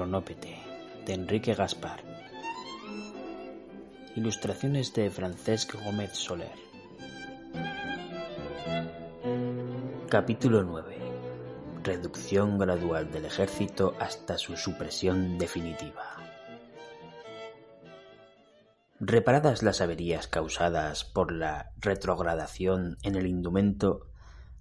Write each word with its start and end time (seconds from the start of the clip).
El 0.00 0.04
Anacronópete 0.04 0.56
de 1.04 1.12
Enrique 1.12 1.52
Gaspar. 1.52 2.00
Ilustraciones 4.16 4.94
de 4.94 5.10
Francesc 5.10 5.74
Gómez 5.84 6.12
Soler. 6.14 6.54
Capítulo 10.08 10.62
9. 10.62 10.96
Reducción 11.84 12.58
gradual 12.58 13.10
del 13.12 13.26
ejército 13.26 13.94
hasta 14.00 14.38
su 14.38 14.56
supresión 14.56 15.36
definitiva. 15.36 16.16
Reparadas 19.00 19.62
las 19.62 19.82
averías 19.82 20.28
causadas 20.28 21.04
por 21.04 21.30
la 21.30 21.72
retrogradación 21.76 22.96
en 23.02 23.16
el 23.16 23.26
indumento, 23.26 24.09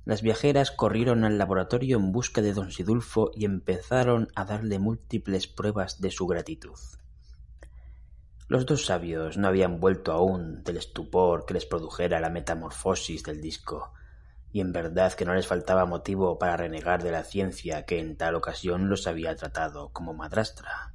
las 0.09 0.23
viajeras 0.23 0.71
corrieron 0.71 1.23
al 1.23 1.37
laboratorio 1.37 1.97
en 1.97 2.11
busca 2.11 2.41
de 2.41 2.55
don 2.55 2.71
Sidulfo 2.71 3.29
y 3.35 3.45
empezaron 3.45 4.29
a 4.33 4.43
darle 4.43 4.79
múltiples 4.79 5.45
pruebas 5.45 6.01
de 6.01 6.09
su 6.09 6.25
gratitud. 6.25 6.79
Los 8.47 8.65
dos 8.65 8.87
sabios 8.87 9.37
no 9.37 9.47
habían 9.47 9.79
vuelto 9.79 10.11
aún 10.11 10.63
del 10.63 10.77
estupor 10.77 11.45
que 11.45 11.53
les 11.53 11.67
produjera 11.67 12.19
la 12.19 12.31
metamorfosis 12.31 13.21
del 13.21 13.39
disco, 13.39 13.93
y 14.51 14.61
en 14.61 14.71
verdad 14.73 15.13
que 15.13 15.25
no 15.25 15.35
les 15.35 15.45
faltaba 15.45 15.85
motivo 15.85 16.39
para 16.39 16.57
renegar 16.57 17.03
de 17.03 17.11
la 17.11 17.23
ciencia 17.23 17.85
que 17.85 17.99
en 17.99 18.17
tal 18.17 18.33
ocasión 18.33 18.89
los 18.89 19.05
había 19.05 19.35
tratado 19.35 19.89
como 19.89 20.15
madrastra. 20.15 20.91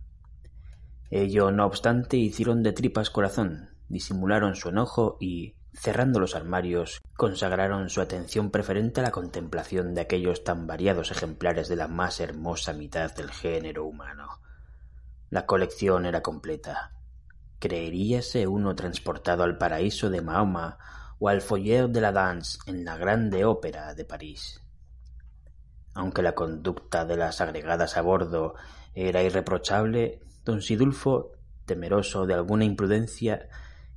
Ello, 1.09 1.53
no 1.53 1.67
obstante, 1.67 2.17
hicieron 2.17 2.65
de 2.65 2.73
tripas 2.73 3.11
corazón, 3.11 3.77
disimularon 3.89 4.57
su 4.57 4.70
enojo 4.70 5.19
y, 5.20 5.55
cerrando 5.75 6.20
los 6.20 6.34
armarios, 6.34 7.03
consagraron 7.17 7.91
su 7.91 8.00
atención 8.00 8.50
preferente 8.50 9.00
a 9.00 9.05
la 9.05 9.11
contemplación 9.11 9.94
de 9.94 10.03
aquellos 10.03 10.44
tan 10.44 10.67
variados 10.67 11.11
ejemplares 11.11 11.69
de 11.69 11.77
la 11.77 11.89
más 11.89 12.20
hermosa 12.20 12.72
mitad 12.72 13.14
del 13.14 13.30
género 13.30 13.84
humano. 13.84 14.41
La 15.30 15.47
colección 15.47 16.06
era 16.06 16.22
completa. 16.22 16.92
Creeríase 17.58 18.47
uno 18.47 18.75
transportado 18.75 19.42
al 19.42 19.58
paraíso 19.58 20.11
de 20.11 20.22
Mahoma 20.22 20.78
o 21.19 21.28
al 21.28 21.41
foyer 21.41 21.89
de 21.89 22.00
la 22.00 22.12
danse 22.12 22.58
en 22.67 22.84
la 22.84 22.97
grande 22.97 23.45
ópera 23.45 23.95
de 23.95 24.05
París. 24.05 24.62
Aunque 25.95 26.22
la 26.22 26.34
conducta 26.34 27.05
de 27.05 27.17
las 27.17 27.41
agregadas 27.41 27.97
a 27.97 28.02
bordo 28.02 28.55
era 28.95 29.22
irreprochable, 29.22 30.20
don 30.45 30.61
Sidulfo, 30.61 31.33
temeroso 31.64 32.27
de 32.27 32.34
alguna 32.34 32.64
imprudencia, 32.64 33.48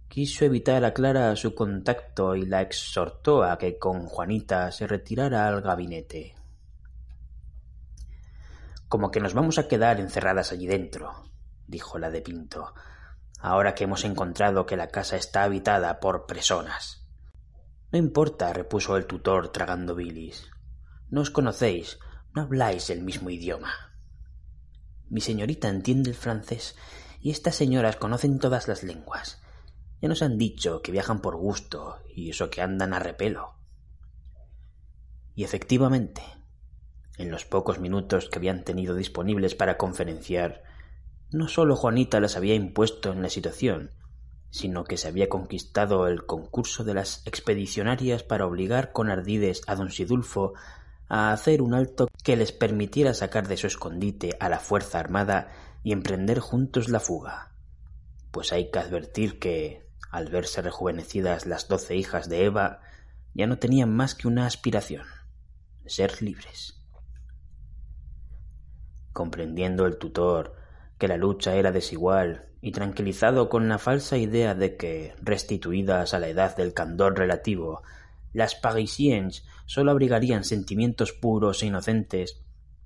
quiso 0.10 0.46
evitar 0.46 0.84
a 0.86 0.94
Clara 0.94 1.36
su 1.36 1.54
contacto 1.54 2.36
y 2.36 2.46
la 2.46 2.62
exhortó 2.62 3.44
a 3.44 3.58
que 3.58 3.78
con 3.78 4.08
Juanita 4.08 4.72
se 4.72 4.88
retirara 4.88 5.48
al 5.48 5.62
gabinete. 5.62 6.36
Como 8.88 9.12
que 9.12 9.20
nos 9.20 9.34
vamos 9.34 9.58
a 9.58 9.68
quedar 9.68 10.00
encerradas 10.00 10.52
allí 10.52 10.66
dentro, 10.66 11.30
dijo 11.68 12.00
la 12.00 12.10
de 12.10 12.22
Pinto, 12.22 12.74
ahora 13.40 13.76
que 13.76 13.84
hemos 13.84 14.06
encontrado 14.06 14.66
que 14.66 14.78
la 14.78 14.88
casa 14.88 15.18
está 15.18 15.44
habitada 15.44 16.00
por 16.00 16.26
personas. 16.26 17.06
No 17.92 18.00
importa, 18.00 18.54
repuso 18.54 18.98
el 18.98 19.06
tutor 19.06 19.50
tragando 19.52 19.96
bilis. 19.96 20.50
No 21.10 21.22
os 21.22 21.30
conocéis, 21.30 22.00
no 22.34 22.42
habláis 22.42 22.90
el 22.90 23.02
mismo 23.02 23.30
idioma. 23.30 23.74
Mi 25.10 25.22
señorita 25.22 25.70
entiende 25.70 26.10
el 26.10 26.16
francés 26.16 26.76
y 27.22 27.32
estas 27.32 27.56
señoras 27.56 27.96
conocen 27.96 28.40
todas 28.40 28.68
las 28.68 28.84
lenguas. 28.84 29.42
Ya 30.02 30.10
nos 30.10 30.22
han 30.22 30.38
dicho 30.38 30.82
que 30.82 30.92
viajan 30.92 31.22
por 31.22 31.36
gusto 31.36 31.98
y 32.14 32.30
eso 32.30 32.50
que 32.50 32.62
andan 32.62 32.94
a 32.94 33.00
repelo. 33.00 33.56
Y 35.36 35.44
efectivamente, 35.44 36.22
en 37.18 37.32
los 37.32 37.46
pocos 37.46 37.80
minutos 37.80 38.30
que 38.30 38.40
habían 38.40 38.64
tenido 38.64 38.96
disponibles 38.96 39.56
para 39.56 39.78
conferenciar, 39.78 40.64
no 41.32 41.48
sólo 41.48 41.76
Juanita 41.76 42.20
las 42.20 42.38
había 42.38 42.56
impuesto 42.56 43.12
en 43.12 43.22
la 43.22 43.30
situación, 43.30 43.92
sino 44.50 44.84
que 44.84 44.98
se 44.98 45.08
había 45.08 45.30
conquistado 45.30 46.08
el 46.08 46.26
concurso 46.26 46.84
de 46.84 46.94
las 46.94 47.26
expedicionarias 47.26 48.24
para 48.24 48.46
obligar 48.46 48.92
con 48.92 49.10
ardides 49.10 49.62
a 49.68 49.76
don 49.76 49.92
Sidulfo 49.92 50.54
a 51.10 51.32
hacer 51.32 51.62
un 51.62 51.74
alto 51.74 52.08
que 52.24 52.36
les 52.36 52.52
permitiera 52.52 53.14
sacar 53.14 53.48
de 53.48 53.58
su 53.58 53.68
escondite 53.68 54.38
a 54.40 54.50
la 54.50 54.60
fuerza 54.60 55.00
armada 55.00 55.50
y 55.84 55.92
emprender 55.92 56.40
juntos 56.40 56.90
la 56.90 57.00
fuga. 57.00 57.54
Pues 58.32 58.52
hay 58.52 58.72
que 58.72 58.80
advertir 58.80 59.40
que, 59.40 59.87
al 60.12 60.30
verse 60.30 60.62
rejuvenecidas 60.62 61.46
las 61.46 61.68
doce 61.68 61.96
hijas 61.96 62.30
de 62.30 62.46
Eva, 62.46 62.82
ya 63.34 63.48
no 63.48 63.58
tenían 63.60 63.96
más 63.96 64.16
que 64.16 64.28
una 64.28 64.46
aspiración, 64.46 65.06
ser 65.86 66.22
libres. 66.22 66.82
Comprendiendo 69.14 69.86
el 69.86 69.98
tutor 69.98 70.56
que 70.98 71.08
la 71.08 71.18
lucha 71.18 71.56
era 71.56 71.72
desigual 71.72 72.48
y 72.62 72.72
tranquilizado 72.72 73.50
con 73.50 73.70
la 73.70 73.78
falsa 73.78 74.18
idea 74.18 74.56
de 74.56 74.76
que, 74.78 75.14
restituidas 75.22 76.14
a 76.14 76.20
la 76.20 76.28
edad 76.28 76.56
del 76.56 76.74
candor 76.74 77.18
relativo, 77.18 77.84
las 78.34 78.56
parisiennes 78.56 79.46
sólo 79.66 79.92
abrigarían 79.92 80.44
sentimientos 80.44 81.14
puros 81.14 81.62
e 81.62 81.68
inocentes, 81.68 82.42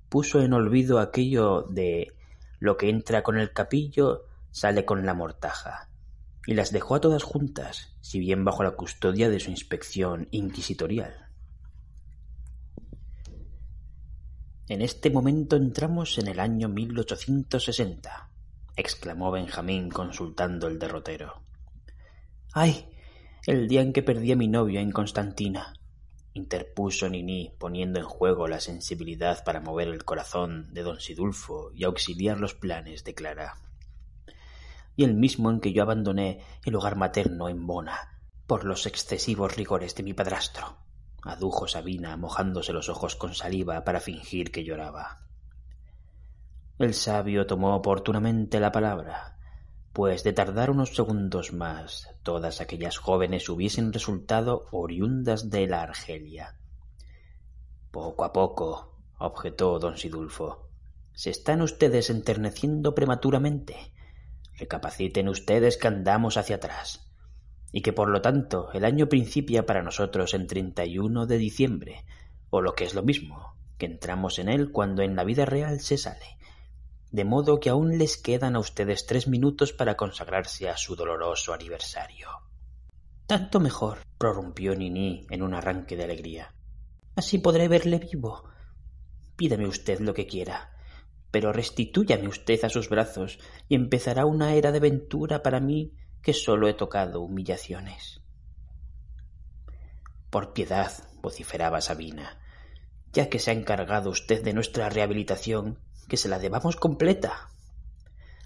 puso 0.08 0.40
en 0.42 0.52
olvido 0.52 0.98
aquello 0.98 1.62
de 1.62 2.12
lo 2.58 2.76
que 2.76 2.90
entra 2.90 3.22
con 3.22 3.38
el 3.38 3.52
capillo 3.52 4.26
sale 4.50 4.84
con 4.84 5.06
la 5.06 5.14
mortaja, 5.14 5.88
y 6.46 6.54
las 6.54 6.72
dejó 6.72 6.96
a 6.96 7.00
todas 7.00 7.22
juntas, 7.22 7.94
si 8.00 8.18
bien 8.18 8.44
bajo 8.44 8.62
la 8.62 8.72
custodia 8.72 9.30
de 9.30 9.40
su 9.40 9.50
inspección 9.50 10.28
inquisitorial. 10.30 11.28
En 14.68 14.82
este 14.82 15.10
momento 15.10 15.56
entramos 15.56 16.18
en 16.18 16.28
el 16.28 16.40
año 16.40 16.68
1860, 16.68 18.30
exclamó 18.76 19.30
Benjamín 19.30 19.90
consultando 19.90 20.66
el 20.66 20.78
derrotero. 20.78 21.42
¡Ay! 22.52 22.88
El 23.46 23.68
día 23.68 23.82
en 23.82 23.92
que 23.92 24.02
perdí 24.02 24.32
a 24.32 24.36
mi 24.36 24.48
novia 24.48 24.80
en 24.80 24.92
Constantina, 24.92 25.74
interpuso 26.32 27.08
Nini, 27.08 27.52
poniendo 27.58 27.98
en 27.98 28.06
juego 28.06 28.48
la 28.48 28.60
sensibilidad 28.60 29.44
para 29.44 29.60
mover 29.60 29.88
el 29.88 30.04
corazón 30.04 30.72
de 30.72 30.82
don 30.82 31.00
Sidulfo 31.00 31.70
y 31.74 31.84
auxiliar 31.84 32.38
los 32.38 32.54
planes 32.54 33.04
de 33.04 33.14
Clara 33.14 33.58
y 34.96 35.04
el 35.04 35.14
mismo 35.14 35.50
en 35.50 35.60
que 35.60 35.72
yo 35.72 35.82
abandoné 35.82 36.44
el 36.64 36.74
hogar 36.74 36.96
materno 36.96 37.48
en 37.48 37.66
Bona, 37.66 38.20
por 38.46 38.64
los 38.64 38.86
excesivos 38.86 39.56
rigores 39.56 39.94
de 39.94 40.02
mi 40.02 40.14
padrastro, 40.14 40.76
adujo 41.22 41.68
Sabina, 41.68 42.16
mojándose 42.16 42.72
los 42.72 42.88
ojos 42.88 43.16
con 43.16 43.34
saliva 43.34 43.84
para 43.84 44.00
fingir 44.00 44.50
que 44.50 44.64
lloraba. 44.64 45.26
El 46.78 46.94
sabio 46.94 47.46
tomó 47.46 47.76
oportunamente 47.76 48.58
la 48.60 48.72
palabra, 48.72 49.38
pues 49.92 50.24
de 50.24 50.32
tardar 50.32 50.70
unos 50.70 50.94
segundos 50.94 51.52
más 51.52 52.08
todas 52.22 52.60
aquellas 52.60 52.98
jóvenes 52.98 53.48
hubiesen 53.48 53.92
resultado 53.92 54.66
oriundas 54.72 55.50
de 55.50 55.66
la 55.66 55.82
Argelia. 55.82 56.56
Poco 57.90 58.24
a 58.24 58.32
poco, 58.32 58.96
objetó 59.18 59.78
don 59.78 59.96
Sidulfo, 59.96 60.70
se 61.12 61.30
están 61.30 61.60
ustedes 61.60 62.10
enterneciendo 62.10 62.94
prematuramente. 62.94 63.91
Recapaciten 64.62 65.28
ustedes 65.28 65.76
que 65.76 65.88
andamos 65.88 66.36
hacia 66.36 66.54
atrás, 66.54 67.04
y 67.72 67.82
que 67.82 67.92
por 67.92 68.08
lo 68.08 68.22
tanto 68.22 68.70
el 68.72 68.84
año 68.84 69.08
principia 69.08 69.66
para 69.66 69.82
nosotros 69.82 70.34
en 70.34 70.46
31 70.46 71.26
de 71.26 71.36
diciembre, 71.36 72.04
o 72.48 72.60
lo 72.60 72.76
que 72.76 72.84
es 72.84 72.94
lo 72.94 73.02
mismo, 73.02 73.56
que 73.76 73.86
entramos 73.86 74.38
en 74.38 74.48
él 74.48 74.70
cuando 74.70 75.02
en 75.02 75.16
la 75.16 75.24
vida 75.24 75.46
real 75.46 75.80
se 75.80 75.98
sale, 75.98 76.38
de 77.10 77.24
modo 77.24 77.58
que 77.58 77.70
aún 77.70 77.98
les 77.98 78.16
quedan 78.16 78.54
a 78.54 78.60
ustedes 78.60 79.04
tres 79.04 79.26
minutos 79.26 79.72
para 79.72 79.96
consagrarse 79.96 80.68
a 80.68 80.76
su 80.76 80.94
doloroso 80.94 81.52
aniversario. 81.52 82.28
Tanto 83.26 83.58
mejor, 83.58 83.98
prorrumpió 84.16 84.76
Nini 84.76 85.26
en 85.28 85.42
un 85.42 85.54
arranque 85.54 85.96
de 85.96 86.04
alegría. 86.04 86.54
Así 87.16 87.38
podré 87.38 87.66
verle 87.66 87.98
vivo. 87.98 88.44
Pídame 89.34 89.66
usted 89.66 89.98
lo 89.98 90.14
que 90.14 90.28
quiera. 90.28 90.70
Pero 91.32 91.52
restitúyame 91.52 92.28
usted 92.28 92.62
a 92.64 92.68
sus 92.68 92.88
brazos 92.88 93.38
y 93.68 93.74
empezará 93.74 94.26
una 94.26 94.54
era 94.54 94.70
de 94.70 94.78
ventura 94.78 95.42
para 95.42 95.58
mí 95.58 95.94
que 96.22 96.34
sólo 96.34 96.68
he 96.68 96.74
tocado 96.74 97.22
humillaciones. 97.22 98.20
Por 100.30 100.52
piedad, 100.52 100.92
vociferaba 101.22 101.80
Sabina, 101.80 102.38
ya 103.12 103.28
que 103.28 103.38
se 103.38 103.50
ha 103.50 103.54
encargado 103.54 104.10
usted 104.10 104.44
de 104.44 104.52
nuestra 104.52 104.90
rehabilitación, 104.90 105.78
que 106.06 106.16
se 106.18 106.28
la 106.28 106.38
debamos 106.38 106.76
completa. 106.76 107.48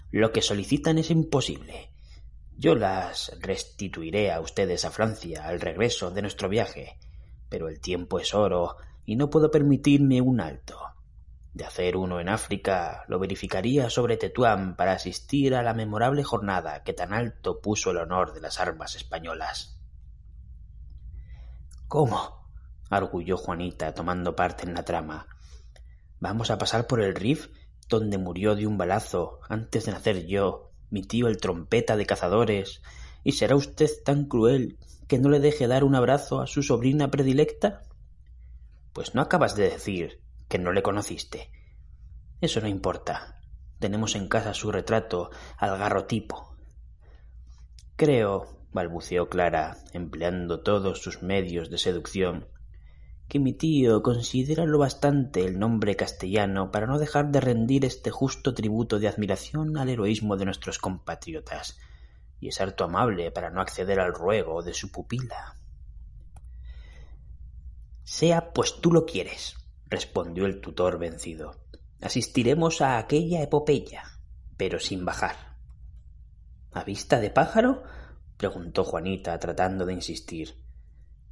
Lo 0.09 0.31
que 0.31 0.41
solicitan 0.41 0.97
es 0.97 1.11
imposible. 1.11 1.91
Yo 2.57 2.73
las 2.73 3.37
restituiré 3.41 4.31
a 4.31 4.39
ustedes 4.39 4.85
a 4.85 4.91
Francia 4.91 5.45
al 5.45 5.59
regreso 5.59 6.09
de 6.09 6.21
nuestro 6.21 6.47
viaje, 6.47 6.97
pero 7.49 7.67
el 7.67 7.81
tiempo 7.81 8.19
es 8.19 8.33
oro 8.33 8.77
y 9.05 9.17
no 9.17 9.29
puedo 9.29 9.51
permitirme 9.51 10.21
un 10.21 10.39
alto. 10.39 10.79
De 11.53 11.65
hacer 11.65 11.97
uno 11.97 12.19
en 12.19 12.29
África, 12.29 13.03
lo 13.07 13.19
verificaría 13.19 13.89
sobre 13.89 14.17
Tetuán 14.17 14.75
para 14.75 14.93
asistir 14.93 15.55
a 15.55 15.63
la 15.63 15.73
memorable 15.73 16.23
jornada 16.23 16.83
que 16.83 16.93
tan 16.93 17.13
alto 17.13 17.61
puso 17.61 17.91
el 17.91 17.97
honor 17.97 18.33
de 18.33 18.41
las 18.41 18.59
armas 18.59 18.95
españolas. 18.95 19.79
¿Cómo? 21.87 22.45
arguyó 22.89 23.37
Juanita, 23.37 23.93
tomando 23.93 24.35
parte 24.35 24.65
en 24.65 24.73
la 24.73 24.83
trama. 24.83 25.27
¿Vamos 26.19 26.51
a 26.51 26.57
pasar 26.57 26.87
por 26.87 27.01
el 27.01 27.15
Rif, 27.15 27.47
donde 27.89 28.17
murió 28.17 28.55
de 28.55 28.67
un 28.67 28.77
balazo 28.77 29.39
antes 29.49 29.85
de 29.85 29.91
nacer 29.91 30.25
yo, 30.25 30.71
mi 30.89 31.01
tío 31.01 31.27
el 31.27 31.37
trompeta 31.37 31.97
de 31.97 32.05
cazadores, 32.05 32.81
y 33.23 33.33
será 33.33 33.55
usted 33.55 33.89
tan 34.05 34.25
cruel 34.25 34.77
que 35.07 35.19
no 35.19 35.29
le 35.29 35.39
deje 35.39 35.67
dar 35.67 35.83
un 35.83 35.95
abrazo 35.95 36.41
a 36.41 36.47
su 36.47 36.63
sobrina 36.63 37.09
predilecta? 37.09 37.83
Pues 38.93 39.15
no 39.15 39.21
acabas 39.21 39.55
de 39.55 39.69
decir 39.69 40.26
que 40.47 40.59
no 40.59 40.71
le 40.71 40.83
conociste. 40.83 41.51
Eso 42.41 42.61
no 42.61 42.67
importa. 42.67 43.41
Tenemos 43.79 44.15
en 44.15 44.27
casa 44.27 44.53
su 44.53 44.71
retrato 44.71 45.29
al 45.57 45.77
garrotipo. 45.77 46.55
Creo, 47.95 48.57
balbuceó 48.71 49.29
Clara, 49.29 49.77
empleando 49.93 50.61
todos 50.61 51.01
sus 51.01 51.21
medios 51.23 51.69
de 51.69 51.77
seducción, 51.77 52.47
que 53.27 53.39
mi 53.39 53.53
tío 53.53 54.01
considera 54.01 54.65
lo 54.65 54.77
bastante 54.77 55.43
el 55.45 55.59
nombre 55.59 55.95
castellano 55.95 56.71
para 56.71 56.87
no 56.87 56.97
dejar 56.97 57.31
de 57.31 57.41
rendir 57.41 57.85
este 57.85 58.09
justo 58.09 58.53
tributo 58.53 58.99
de 58.99 59.07
admiración 59.07 59.77
al 59.77 59.89
heroísmo 59.89 60.37
de 60.37 60.45
nuestros 60.45 60.79
compatriotas, 60.79 61.77
y 62.39 62.47
es 62.49 62.61
harto 62.61 62.83
amable 62.83 63.31
para 63.31 63.49
no 63.49 63.61
acceder 63.61 63.99
al 63.99 64.13
ruego 64.13 64.61
de 64.61 64.73
su 64.73 64.91
pupila. 64.91 65.57
Sea 68.03 68.53
pues 68.53 68.79
tú 68.79 68.93
lo 68.93 69.05
quieres, 69.05 69.55
respondió 69.89 70.45
el 70.45 70.61
tutor 70.61 70.99
vencido. 70.99 71.55
Asistiremos 72.01 72.81
a 72.81 72.97
aquella 72.97 73.41
epopeya, 73.41 74.03
pero 74.57 74.79
sin 74.79 75.05
bajar. 75.05 75.57
¿A 76.71 76.83
vista 76.83 77.19
de 77.19 77.29
pájaro? 77.29 77.83
preguntó 78.37 78.83
Juanita, 78.83 79.39
tratando 79.39 79.85
de 79.85 79.93
insistir. 79.93 80.55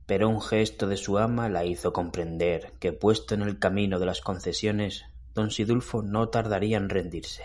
Pero 0.06 0.30
un 0.30 0.42
gesto 0.42 0.88
de 0.88 0.98
su 0.98 1.18
ama 1.18 1.50
la 1.50 1.66
hizo 1.66 1.94
comprender 1.94 2.74
que, 2.80 2.94
puesto 2.94 3.36
en 3.36 3.42
el 3.42 3.60
camino 3.60 4.00
de 4.00 4.06
las 4.06 4.22
concesiones, 4.22 5.06
don 5.34 5.52
Sidulfo 5.52 6.02
no 6.02 6.30
tardaría 6.30 6.78
en 6.78 6.90
rendirse. 6.90 7.44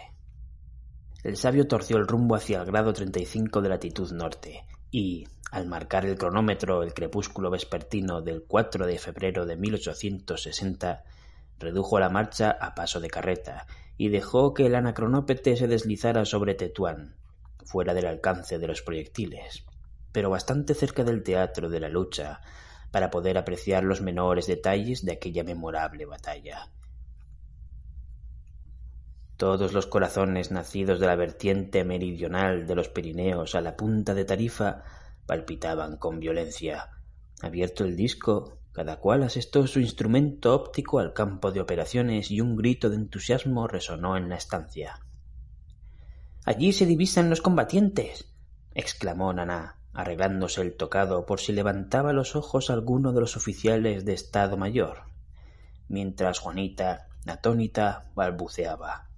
El 1.23 1.37
sabio 1.37 1.67
torció 1.67 1.99
el 1.99 2.07
rumbo 2.07 2.35
hacia 2.35 2.61
el 2.61 2.67
grado 2.67 2.93
treinta 2.93 3.21
y 3.21 3.27
cinco 3.27 3.61
de 3.61 3.69
latitud 3.69 4.11
norte, 4.13 4.67
y, 4.91 5.27
al 5.51 5.67
marcar 5.67 6.07
el 6.07 6.17
cronómetro 6.17 6.83
el 6.83 6.95
crepúsculo 6.95 7.51
vespertino 7.51 8.23
del 8.23 8.45
4 8.45 8.87
de 8.87 8.99
febrero 8.99 9.47
de 9.47 9.57
1860, 9.57 11.05
redujo 11.59 11.99
la 11.99 12.09
marcha 12.09 12.51
a 12.51 12.75
paso 12.75 13.01
de 13.01 13.11
carreta 13.11 13.67
y 13.97 14.09
dejó 14.09 14.55
que 14.55 14.67
el 14.67 14.75
anacronópete 14.75 15.57
se 15.57 15.67
deslizara 15.67 16.25
sobre 16.25 16.55
Tetuán, 16.55 17.17
fuera 17.65 17.95
del 17.95 18.07
alcance 18.07 18.59
de 18.59 18.67
los 18.67 18.83
proyectiles, 18.83 19.65
pero 20.13 20.31
bastante 20.31 20.75
cerca 20.75 21.05
del 21.05 21.23
teatro 21.23 21.69
de 21.69 21.81
la 21.81 21.89
lucha 21.89 22.41
para 22.91 23.11
poder 23.11 23.37
apreciar 23.39 23.85
los 23.85 24.01
menores 24.01 24.47
detalles 24.47 25.05
de 25.05 25.13
aquella 25.13 25.45
memorable 25.45 26.07
batalla. 26.07 26.69
Todos 29.37 29.73
los 29.73 29.87
corazones 29.87 30.51
nacidos 30.51 31.01
de 31.01 31.07
la 31.07 31.17
vertiente 31.17 31.85
meridional 31.85 32.67
de 32.67 32.75
los 32.75 32.89
Pirineos 32.89 33.55
a 33.55 33.61
la 33.61 33.77
punta 33.77 34.13
de 34.13 34.25
Tarifa 34.25 34.83
palpitaban 35.31 35.97
con 35.97 36.19
violencia. 36.19 36.91
Abierto 37.41 37.85
el 37.85 37.95
disco, 37.95 38.59
cada 38.73 38.99
cual 38.99 39.23
asestó 39.23 39.65
su 39.69 39.79
instrumento 39.79 40.53
óptico 40.53 40.99
al 40.99 41.13
campo 41.13 41.53
de 41.53 41.61
operaciones 41.61 42.33
y 42.33 42.41
un 42.41 42.57
grito 42.57 42.91
de 42.91 42.97
entusiasmo 42.97 43.69
resonó 43.69 44.17
en 44.17 44.29
la 44.29 44.35
estancia. 44.35 44.99
Allí 46.45 46.73
se 46.73 46.85
divisan 46.85 47.31
los 47.31 47.43
combatientes. 47.43 48.35
exclamó 48.75 49.33
Naná, 49.33 49.79
arreglándose 49.93 50.63
el 50.63 50.77
tocado 50.77 51.27
por 51.27 51.39
si 51.39 51.53
levantaba 51.53 52.13
los 52.13 52.35
ojos 52.35 52.69
alguno 52.69 53.13
de 53.13 53.21
los 53.21 53.37
oficiales 53.37 54.05
de 54.05 54.15
Estado 54.15 54.57
Mayor, 54.57 55.05
mientras 55.87 56.41
Juanita, 56.41 57.07
atónita, 57.25 58.11
balbuceaba. 58.17 59.09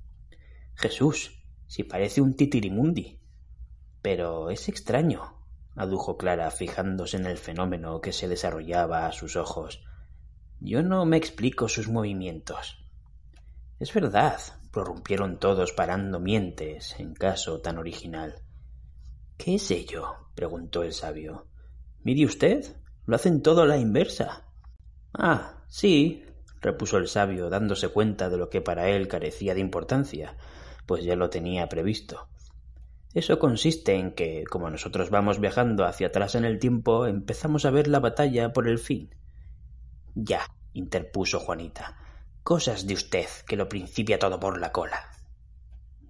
Jesús, 0.75 1.43
si 1.69 1.85
parece 1.85 2.21
un 2.21 2.37
titirimundi. 2.37 3.19
Pero 4.03 4.51
es 4.51 4.69
extraño 4.69 5.41
adujo 5.75 6.17
Clara, 6.17 6.51
fijándose 6.51 7.17
en 7.17 7.27
el 7.27 7.39
fenómeno 7.39 8.01
que 8.01 8.13
se 8.13 8.29
desarrollaba 8.29 9.07
a 9.07 9.13
sus 9.13 9.37
ojos. 9.37 9.83
Yo 10.61 10.83
no 10.83 11.05
me 11.05 11.17
explico 11.17 11.69
sus 11.69 11.89
movimientos. 11.89 12.87
Es 13.81 13.93
verdad, 13.93 14.39
prorrumpieron 14.71 15.39
todos 15.39 15.73
parando 15.73 16.21
mientes 16.21 16.95
en 16.99 17.15
caso 17.15 17.61
tan 17.61 17.79
original. 17.79 18.43
¿Qué 19.37 19.57
es 19.57 19.71
ello? 19.71 20.29
preguntó 20.35 20.83
el 20.83 20.93
sabio. 20.93 21.49
Mire 22.03 22.25
usted, 22.25 22.77
lo 23.07 23.17
hacen 23.17 23.43
todo 23.43 23.63
a 23.63 23.67
la 23.67 23.77
inversa. 23.77 24.49
Ah, 25.13 25.65
sí, 25.69 26.25
repuso 26.61 26.97
el 26.97 27.09
sabio, 27.09 27.51
dándose 27.51 27.89
cuenta 27.89 28.31
de 28.31 28.39
lo 28.39 28.49
que 28.49 28.61
para 28.61 28.89
él 28.89 29.09
carecía 29.09 29.55
de 29.55 29.61
importancia, 29.61 30.37
pues 30.87 31.05
ya 31.05 31.17
lo 31.17 31.29
tenía 31.29 31.69
previsto. 31.69 32.29
Eso 33.15 33.39
consiste 33.39 33.95
en 33.95 34.13
que, 34.13 34.45
como 34.51 34.71
nosotros 34.71 35.11
vamos 35.11 35.39
viajando 35.39 35.85
hacia 35.85 36.07
atrás 36.07 36.35
en 36.35 36.47
el 36.47 36.59
tiempo, 36.59 37.07
empezamos 37.07 37.67
a 37.67 37.71
ver 37.71 37.87
la 37.87 38.01
batalla 38.01 38.55
por 38.55 38.69
el 38.69 38.79
fin. 38.79 39.15
Ya, 40.15 40.41
interpuso 40.73 41.39
Juanita. 41.39 41.99
Cosas 42.43 42.87
de 42.87 42.95
usted 42.95 43.27
que 43.47 43.57
lo 43.57 43.69
principia 43.69 44.19
todo 44.19 44.41
por 44.41 44.59
la 44.59 44.73
cola. 44.73 45.11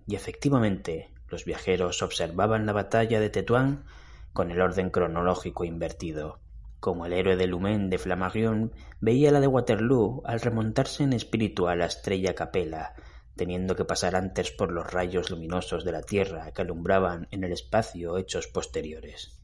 Y 0.07 0.15
efectivamente, 0.15 1.13
los 1.29 1.45
viajeros 1.45 2.03
observaban 2.03 2.67
la 2.67 2.73
batalla 2.73 3.19
de 3.19 3.31
Tetuán 3.31 3.85
con 4.33 4.53
el 4.53 4.61
orden 4.61 4.91
cronológico 4.91 5.65
invertido, 5.65 6.41
como 6.79 7.07
el 7.07 7.13
héroe 7.13 7.37
de 7.37 7.47
Lumen 7.49 7.91
de 7.91 7.99
Flammarion 7.99 8.73
veía 9.01 9.33
la 9.33 9.41
de 9.41 9.49
Waterloo 9.49 10.23
al 10.25 10.41
remontarse 10.41 11.03
en 11.03 11.13
espíritu 11.13 11.67
a 11.67 11.77
la 11.77 11.87
estrella 11.87 12.35
Capella 12.35 12.95
teniendo 13.37 13.77
que 13.77 13.85
pasar 13.85 14.17
antes 14.17 14.51
por 14.51 14.73
los 14.73 14.91
rayos 14.91 15.31
luminosos 15.31 15.85
de 15.85 15.93
la 15.93 16.03
Tierra 16.03 16.53
que 16.53 16.63
alumbraban 16.63 17.29
en 17.31 17.45
el 17.45 17.53
espacio 17.53 18.19
hechos 18.19 18.47
posteriores. 18.47 19.39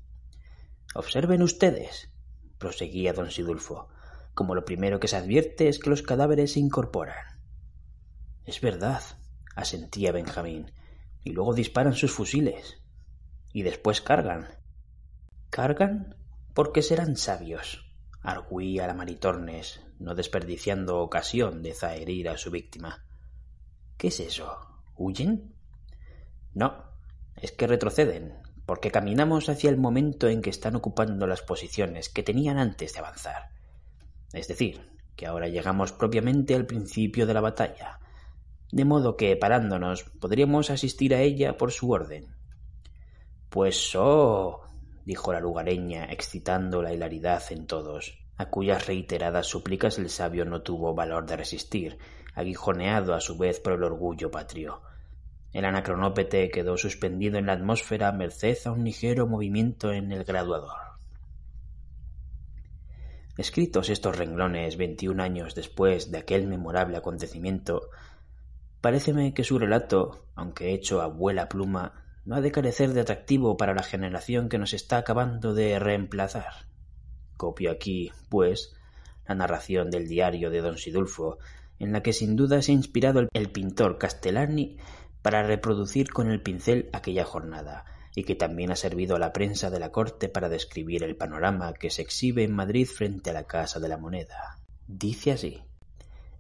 Observen 0.94 1.42
ustedes, 1.42 2.10
proseguía 2.58 3.12
don 3.12 3.30
Sidulfo, 3.30 3.88
como 4.34 4.54
lo 4.54 4.64
primero 4.64 5.00
que 5.00 5.08
se 5.08 5.16
advierte 5.16 5.68
es 5.68 5.78
que 5.78 5.90
los 5.90 6.02
cadáveres 6.02 6.52
se 6.52 6.60
incorporan. 6.60 7.40
Es 8.44 8.60
verdad, 8.60 9.02
asentía 9.54 10.12
Benjamín, 10.12 10.72
y 11.24 11.32
luego 11.32 11.54
disparan 11.54 11.94
sus 11.94 12.12
fusiles. 12.12 12.78
Y 13.52 13.62
después 13.62 14.00
cargan. 14.00 14.48
¿Cargan? 15.50 16.16
Porque 16.54 16.82
serán 16.82 17.16
sabios, 17.16 17.92
arguía 18.22 18.86
la 18.86 18.94
Maritornes, 18.94 19.80
no 19.98 20.14
desperdiciando 20.14 21.00
ocasión 21.00 21.62
de 21.62 21.74
zaherir 21.74 22.28
a 22.28 22.38
su 22.38 22.50
víctima. 22.50 23.07
¿Qué 23.98 24.08
es 24.08 24.20
eso? 24.20 24.56
¿Huyen? 24.96 25.52
No, 26.54 26.84
es 27.34 27.50
que 27.50 27.66
retroceden, 27.66 28.32
porque 28.64 28.92
caminamos 28.92 29.48
hacia 29.48 29.70
el 29.70 29.76
momento 29.76 30.28
en 30.28 30.40
que 30.40 30.50
están 30.50 30.76
ocupando 30.76 31.26
las 31.26 31.42
posiciones 31.42 32.08
que 32.08 32.22
tenían 32.22 32.58
antes 32.58 32.92
de 32.92 33.00
avanzar. 33.00 33.50
Es 34.32 34.46
decir, 34.46 34.88
que 35.16 35.26
ahora 35.26 35.48
llegamos 35.48 35.90
propiamente 35.90 36.54
al 36.54 36.64
principio 36.64 37.26
de 37.26 37.34
la 37.34 37.40
batalla, 37.40 37.98
de 38.70 38.84
modo 38.84 39.16
que, 39.16 39.34
parándonos, 39.34 40.04
podríamos 40.04 40.70
asistir 40.70 41.12
a 41.12 41.22
ella 41.22 41.56
por 41.56 41.72
su 41.72 41.90
orden. 41.90 42.36
Pues 43.48 43.96
oh, 43.96 44.60
dijo 45.04 45.32
la 45.32 45.40
lugareña, 45.40 46.04
excitando 46.04 46.82
la 46.82 46.92
hilaridad 46.92 47.42
en 47.50 47.66
todos, 47.66 48.16
a 48.36 48.48
cuyas 48.48 48.86
reiteradas 48.86 49.48
súplicas 49.48 49.98
el 49.98 50.08
sabio 50.08 50.44
no 50.44 50.62
tuvo 50.62 50.94
valor 50.94 51.26
de 51.26 51.36
resistir, 51.36 51.98
aguijoneado 52.38 53.14
a 53.14 53.20
su 53.20 53.36
vez 53.36 53.60
por 53.60 53.72
el 53.72 53.82
orgullo 53.82 54.30
patrio. 54.30 54.80
El 55.52 55.64
anacronópete 55.64 56.50
quedó 56.50 56.76
suspendido 56.76 57.38
en 57.38 57.46
la 57.46 57.54
atmósfera 57.54 58.12
merced 58.12 58.56
a 58.64 58.70
un 58.70 58.84
ligero 58.84 59.26
movimiento 59.26 59.92
en 59.92 60.12
el 60.12 60.24
graduador. 60.24 60.78
Escritos 63.36 63.88
estos 63.88 64.16
renglones 64.16 64.76
veintiún 64.76 65.20
años 65.20 65.54
después 65.54 66.10
de 66.10 66.18
aquel 66.18 66.46
memorable 66.46 66.96
acontecimiento, 66.96 67.90
Paréceme 68.80 69.34
que 69.34 69.42
su 69.42 69.58
relato, 69.58 70.26
aunque 70.36 70.72
hecho 70.72 71.02
a 71.02 71.08
vuela 71.08 71.48
pluma, 71.48 72.04
no 72.24 72.36
ha 72.36 72.40
de 72.40 72.52
carecer 72.52 72.92
de 72.92 73.00
atractivo 73.00 73.56
para 73.56 73.74
la 73.74 73.82
generación 73.82 74.48
que 74.48 74.58
nos 74.58 74.72
está 74.72 74.98
acabando 74.98 75.52
de 75.52 75.80
reemplazar. 75.80 76.68
Copio 77.36 77.72
aquí, 77.72 78.12
pues, 78.28 78.76
la 79.26 79.34
narración 79.34 79.90
del 79.90 80.06
diario 80.06 80.50
de 80.50 80.60
don 80.60 80.78
Sidulfo, 80.78 81.38
en 81.78 81.92
la 81.92 82.02
que 82.02 82.12
sin 82.12 82.36
duda 82.36 82.62
se 82.62 82.72
ha 82.72 82.74
inspirado 82.74 83.26
el 83.32 83.50
pintor 83.50 83.98
Castellani 83.98 84.78
para 85.22 85.42
reproducir 85.42 86.10
con 86.10 86.30
el 86.30 86.42
pincel 86.42 86.88
aquella 86.92 87.24
jornada, 87.24 87.84
y 88.14 88.24
que 88.24 88.34
también 88.34 88.70
ha 88.70 88.76
servido 88.76 89.16
a 89.16 89.18
la 89.18 89.32
prensa 89.32 89.70
de 89.70 89.80
la 89.80 89.92
corte 89.92 90.28
para 90.28 90.48
describir 90.48 91.04
el 91.04 91.16
panorama 91.16 91.72
que 91.74 91.90
se 91.90 92.02
exhibe 92.02 92.44
en 92.44 92.54
Madrid 92.54 92.86
frente 92.86 93.30
a 93.30 93.32
la 93.34 93.44
Casa 93.44 93.80
de 93.80 93.88
la 93.88 93.96
Moneda. 93.98 94.58
Dice 94.86 95.32
así. 95.32 95.62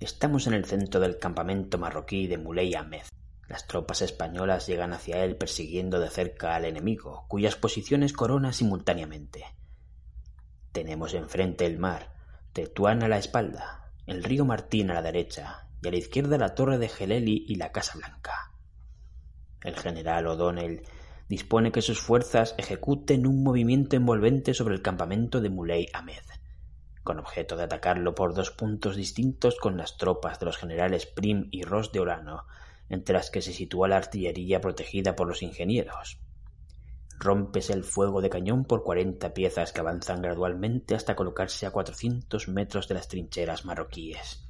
Estamos 0.00 0.46
en 0.46 0.54
el 0.54 0.64
centro 0.64 1.00
del 1.00 1.18
campamento 1.18 1.78
marroquí 1.78 2.26
de 2.26 2.38
Muley 2.38 2.74
Ahmed, 2.74 3.02
las 3.48 3.66
tropas 3.66 4.02
españolas 4.02 4.66
llegan 4.66 4.92
hacia 4.92 5.24
él 5.24 5.36
persiguiendo 5.36 6.00
de 6.00 6.10
cerca 6.10 6.54
al 6.54 6.66
enemigo, 6.66 7.24
cuyas 7.28 7.56
posiciones 7.56 8.12
corona 8.12 8.52
simultáneamente. 8.52 9.44
Tenemos 10.72 11.14
enfrente 11.14 11.64
el 11.64 11.78
mar, 11.78 12.12
Tetuán 12.52 13.02
a 13.02 13.08
la 13.08 13.16
espalda, 13.16 13.87
el 14.08 14.24
río 14.24 14.46
Martín 14.46 14.90
a 14.90 14.94
la 14.94 15.02
derecha 15.02 15.68
y 15.82 15.88
a 15.88 15.90
la 15.90 15.98
izquierda 15.98 16.38
la 16.38 16.54
torre 16.54 16.78
de 16.78 16.88
Geleli 16.88 17.44
y 17.46 17.56
la 17.56 17.72
Casa 17.72 17.98
Blanca. 17.98 18.52
El 19.62 19.76
general 19.76 20.26
O'Donnell 20.26 20.82
dispone 21.28 21.72
que 21.72 21.82
sus 21.82 22.00
fuerzas 22.00 22.54
ejecuten 22.56 23.26
un 23.26 23.42
movimiento 23.42 23.96
envolvente 23.96 24.54
sobre 24.54 24.74
el 24.74 24.80
campamento 24.80 25.42
de 25.42 25.50
Muley 25.50 25.88
Ahmed, 25.92 26.22
con 27.04 27.18
objeto 27.18 27.58
de 27.58 27.64
atacarlo 27.64 28.14
por 28.14 28.32
dos 28.32 28.50
puntos 28.50 28.96
distintos 28.96 29.56
con 29.56 29.76
las 29.76 29.98
tropas 29.98 30.40
de 30.40 30.46
los 30.46 30.56
generales 30.56 31.04
Prim 31.04 31.48
y 31.50 31.64
Ross 31.64 31.92
de 31.92 32.00
Orano, 32.00 32.46
entre 32.88 33.12
las 33.12 33.30
que 33.30 33.42
se 33.42 33.52
sitúa 33.52 33.88
la 33.88 33.98
artillería 33.98 34.62
protegida 34.62 35.16
por 35.16 35.28
los 35.28 35.42
ingenieros. 35.42 36.18
Rómpese 37.18 37.72
el 37.72 37.82
fuego 37.82 38.20
de 38.20 38.30
cañón 38.30 38.64
por 38.64 38.84
cuarenta 38.84 39.34
piezas 39.34 39.72
que 39.72 39.80
avanzan 39.80 40.22
gradualmente 40.22 40.94
hasta 40.94 41.16
colocarse 41.16 41.66
a 41.66 41.72
cuatrocientos 41.72 42.46
metros 42.46 42.86
de 42.86 42.94
las 42.94 43.08
trincheras 43.08 43.64
marroquíes. 43.64 44.48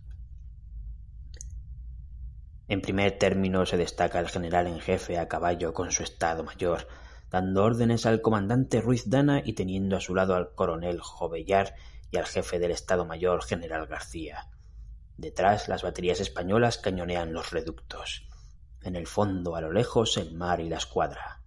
En 2.69 2.83
primer 2.83 3.19
término 3.19 3.65
se 3.65 3.79
destaca 3.79 4.21
el 4.21 4.29
general 4.29 4.67
en 4.67 4.81
jefe 4.81 5.19
a 5.19 5.29
caballo 5.29 5.73
con 5.73 5.91
su 5.91 6.03
estado 6.03 6.45
mayor, 6.45 6.87
dando 7.31 7.65
órdenes 7.65 8.05
al 8.05 8.21
comandante 8.21 8.83
Ruiz 8.83 9.09
Dana 9.09 9.41
y 9.43 9.55
teniendo 9.55 9.97
a 9.97 10.01
su 10.01 10.15
lado 10.15 10.35
al 10.35 10.55
coronel 10.55 11.01
Jovellar 11.01 11.75
y 12.11 12.19
al 12.19 12.27
jefe 12.27 12.59
del 12.59 12.73
estado 12.73 13.07
mayor 13.07 13.43
general 13.43 13.87
García. 13.87 14.51
Detrás 15.17 15.69
las 15.69 15.83
baterías 15.83 16.21
españolas 16.21 16.77
cañonean 16.77 17.33
los 17.33 17.51
reductos. 17.51 18.29
En 18.83 18.95
el 18.95 19.07
fondo, 19.07 19.57
a 19.57 19.63
lo 19.63 19.73
lejos, 19.73 20.19
el 20.19 20.35
mar 20.35 20.61
y 20.61 20.69
la 20.69 20.77
escuadra. 20.77 21.43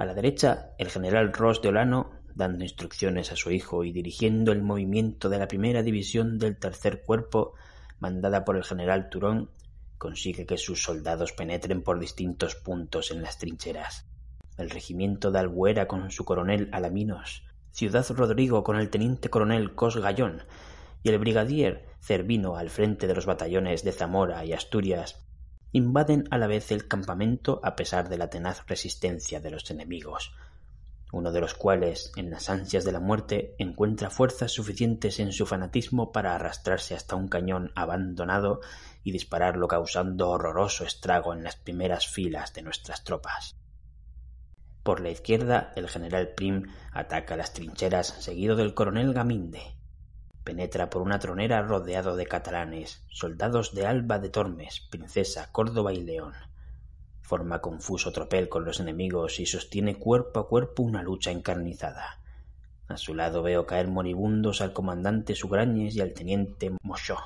A 0.00 0.06
la 0.06 0.14
derecha, 0.14 0.70
el 0.78 0.88
general 0.88 1.30
Ross 1.30 1.60
de 1.60 1.68
Olano, 1.68 2.12
dando 2.34 2.64
instrucciones 2.64 3.32
a 3.32 3.36
su 3.36 3.50
hijo 3.50 3.84
y 3.84 3.92
dirigiendo 3.92 4.50
el 4.50 4.62
movimiento 4.62 5.28
de 5.28 5.38
la 5.38 5.46
primera 5.46 5.82
división 5.82 6.38
del 6.38 6.56
tercer 6.56 7.02
cuerpo, 7.02 7.52
mandada 7.98 8.46
por 8.46 8.56
el 8.56 8.64
general 8.64 9.10
Turón, 9.10 9.50
consigue 9.98 10.46
que 10.46 10.56
sus 10.56 10.82
soldados 10.82 11.32
penetren 11.32 11.82
por 11.82 12.00
distintos 12.00 12.54
puntos 12.54 13.10
en 13.10 13.20
las 13.20 13.36
trincheras. 13.36 14.06
El 14.56 14.70
regimiento 14.70 15.30
de 15.32 15.40
Albuera 15.40 15.86
con 15.86 16.10
su 16.10 16.24
coronel 16.24 16.70
Alaminos, 16.72 17.44
Ciudad 17.70 18.06
Rodrigo 18.08 18.64
con 18.64 18.76
el 18.76 18.88
teniente 18.88 19.28
coronel 19.28 19.74
Cos 19.74 19.98
Gallón 19.98 20.44
y 21.02 21.10
el 21.10 21.18
brigadier 21.18 21.84
Cervino 22.00 22.56
al 22.56 22.70
frente 22.70 23.06
de 23.06 23.14
los 23.14 23.26
batallones 23.26 23.84
de 23.84 23.92
Zamora 23.92 24.46
y 24.46 24.54
Asturias 24.54 25.29
invaden 25.72 26.24
a 26.30 26.38
la 26.38 26.46
vez 26.46 26.72
el 26.72 26.88
campamento 26.88 27.60
a 27.62 27.76
pesar 27.76 28.08
de 28.08 28.18
la 28.18 28.30
tenaz 28.30 28.66
resistencia 28.66 29.40
de 29.40 29.50
los 29.50 29.70
enemigos, 29.70 30.32
uno 31.12 31.32
de 31.32 31.40
los 31.40 31.54
cuales, 31.54 32.12
en 32.16 32.30
las 32.30 32.50
ansias 32.50 32.84
de 32.84 32.92
la 32.92 33.00
muerte, 33.00 33.54
encuentra 33.58 34.10
fuerzas 34.10 34.52
suficientes 34.52 35.18
en 35.18 35.32
su 35.32 35.44
fanatismo 35.46 36.12
para 36.12 36.34
arrastrarse 36.34 36.94
hasta 36.94 37.16
un 37.16 37.28
cañón 37.28 37.72
abandonado 37.74 38.60
y 39.02 39.12
dispararlo 39.12 39.66
causando 39.66 40.30
horroroso 40.30 40.84
estrago 40.84 41.32
en 41.32 41.42
las 41.42 41.56
primeras 41.56 42.06
filas 42.06 42.54
de 42.54 42.62
nuestras 42.62 43.02
tropas. 43.02 43.56
Por 44.82 45.00
la 45.00 45.10
izquierda, 45.10 45.72
el 45.76 45.88
general 45.88 46.30
Prim 46.34 46.66
ataca 46.92 47.36
las 47.36 47.52
trincheras 47.52 48.06
seguido 48.06 48.56
del 48.56 48.74
coronel 48.74 49.12
Gaminde, 49.12 49.79
Penetra 50.44 50.88
por 50.88 51.02
una 51.02 51.18
tronera 51.18 51.60
rodeado 51.62 52.16
de 52.16 52.26
catalanes, 52.26 53.04
soldados 53.10 53.74
de 53.74 53.86
Alba 53.86 54.18
de 54.18 54.30
Tormes, 54.30 54.80
Princesa, 54.90 55.52
Córdoba 55.52 55.92
y 55.92 56.00
León. 56.00 56.32
Forma 57.20 57.60
confuso 57.60 58.10
tropel 58.10 58.48
con 58.48 58.64
los 58.64 58.80
enemigos 58.80 59.38
y 59.38 59.46
sostiene 59.46 59.96
cuerpo 59.96 60.40
a 60.40 60.48
cuerpo 60.48 60.82
una 60.82 61.02
lucha 61.02 61.30
encarnizada. 61.30 62.20
A 62.88 62.96
su 62.96 63.14
lado 63.14 63.42
veo 63.42 63.66
caer 63.66 63.88
moribundos 63.88 64.62
al 64.62 64.72
comandante 64.72 65.34
Sugrañes 65.34 65.94
y 65.94 66.00
al 66.00 66.14
teniente 66.14 66.72
Mochó, 66.82 67.18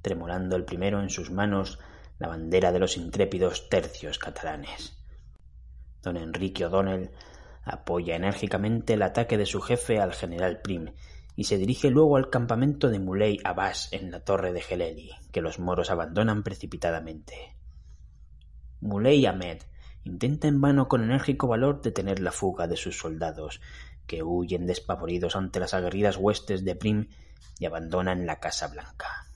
tremolando 0.00 0.56
el 0.56 0.64
primero 0.64 1.00
en 1.00 1.10
sus 1.10 1.30
manos 1.30 1.78
la 2.18 2.28
bandera 2.28 2.72
de 2.72 2.78
los 2.78 2.96
intrépidos 2.96 3.68
tercios 3.68 4.18
catalanes. 4.18 4.96
Don 6.02 6.16
Enrique 6.16 6.64
O'Donnell 6.64 7.10
apoya 7.64 8.16
enérgicamente 8.16 8.94
el 8.94 9.02
ataque 9.02 9.38
de 9.38 9.46
su 9.46 9.60
jefe 9.60 10.00
al 10.00 10.12
general 10.12 10.60
Prim 10.62 10.92
y 11.36 11.44
se 11.44 11.58
dirige 11.58 11.90
luego 11.90 12.16
al 12.16 12.30
campamento 12.30 12.90
de 12.90 12.98
Muley 12.98 13.40
Abbas 13.44 13.92
en 13.92 14.10
la 14.10 14.20
torre 14.20 14.52
de 14.52 14.60
Geleli, 14.60 15.10
que 15.30 15.40
los 15.40 15.58
moros 15.58 15.90
abandonan 15.90 16.42
precipitadamente. 16.42 17.56
Muley 18.80 19.26
Ahmed 19.26 19.62
intenta 20.04 20.48
en 20.48 20.60
vano 20.60 20.88
con 20.88 21.02
enérgico 21.04 21.46
valor 21.46 21.80
detener 21.80 22.20
la 22.20 22.32
fuga 22.32 22.66
de 22.66 22.76
sus 22.76 22.98
soldados, 22.98 23.60
que 24.06 24.22
huyen 24.22 24.66
despavoridos 24.66 25.36
ante 25.36 25.60
las 25.60 25.74
aguerridas 25.74 26.16
huestes 26.16 26.64
de 26.64 26.74
Prim 26.74 27.08
y 27.58 27.66
abandonan 27.66 28.26
la 28.26 28.40
Casa 28.40 28.68
Blanca. 28.68 29.26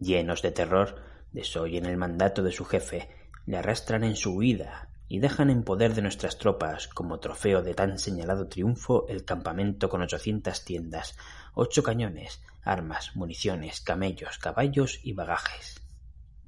Llenos 0.00 0.42
de 0.42 0.52
terror, 0.52 0.96
desoyen 1.32 1.86
el 1.86 1.96
mandato 1.96 2.42
de 2.42 2.52
su 2.52 2.64
jefe, 2.64 3.08
le 3.44 3.58
arrastran 3.58 4.04
en 4.04 4.16
su 4.16 4.34
huida 4.34 4.88
y 5.08 5.20
dejan 5.20 5.50
en 5.50 5.62
poder 5.62 5.94
de 5.94 6.02
nuestras 6.02 6.38
tropas, 6.38 6.88
como 6.88 7.20
trofeo 7.20 7.62
de 7.62 7.74
tan 7.74 7.98
señalado 7.98 8.48
triunfo, 8.48 9.06
el 9.08 9.24
campamento 9.24 9.88
con 9.88 10.02
ochocientas 10.02 10.64
tiendas, 10.64 11.16
ocho 11.54 11.82
cañones, 11.82 12.42
armas, 12.62 13.14
municiones, 13.14 13.80
camellos, 13.80 14.38
caballos 14.38 15.00
y 15.02 15.12
bagajes. 15.12 15.82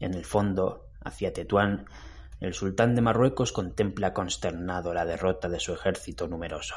En 0.00 0.14
el 0.14 0.24
fondo, 0.24 0.88
hacia 1.00 1.32
Tetuán, 1.32 1.86
el 2.40 2.54
sultán 2.54 2.94
de 2.94 3.02
Marruecos 3.02 3.52
contempla 3.52 4.12
consternado 4.12 4.94
la 4.94 5.04
derrota 5.04 5.48
de 5.48 5.60
su 5.60 5.72
ejército 5.72 6.28
numeroso. 6.28 6.76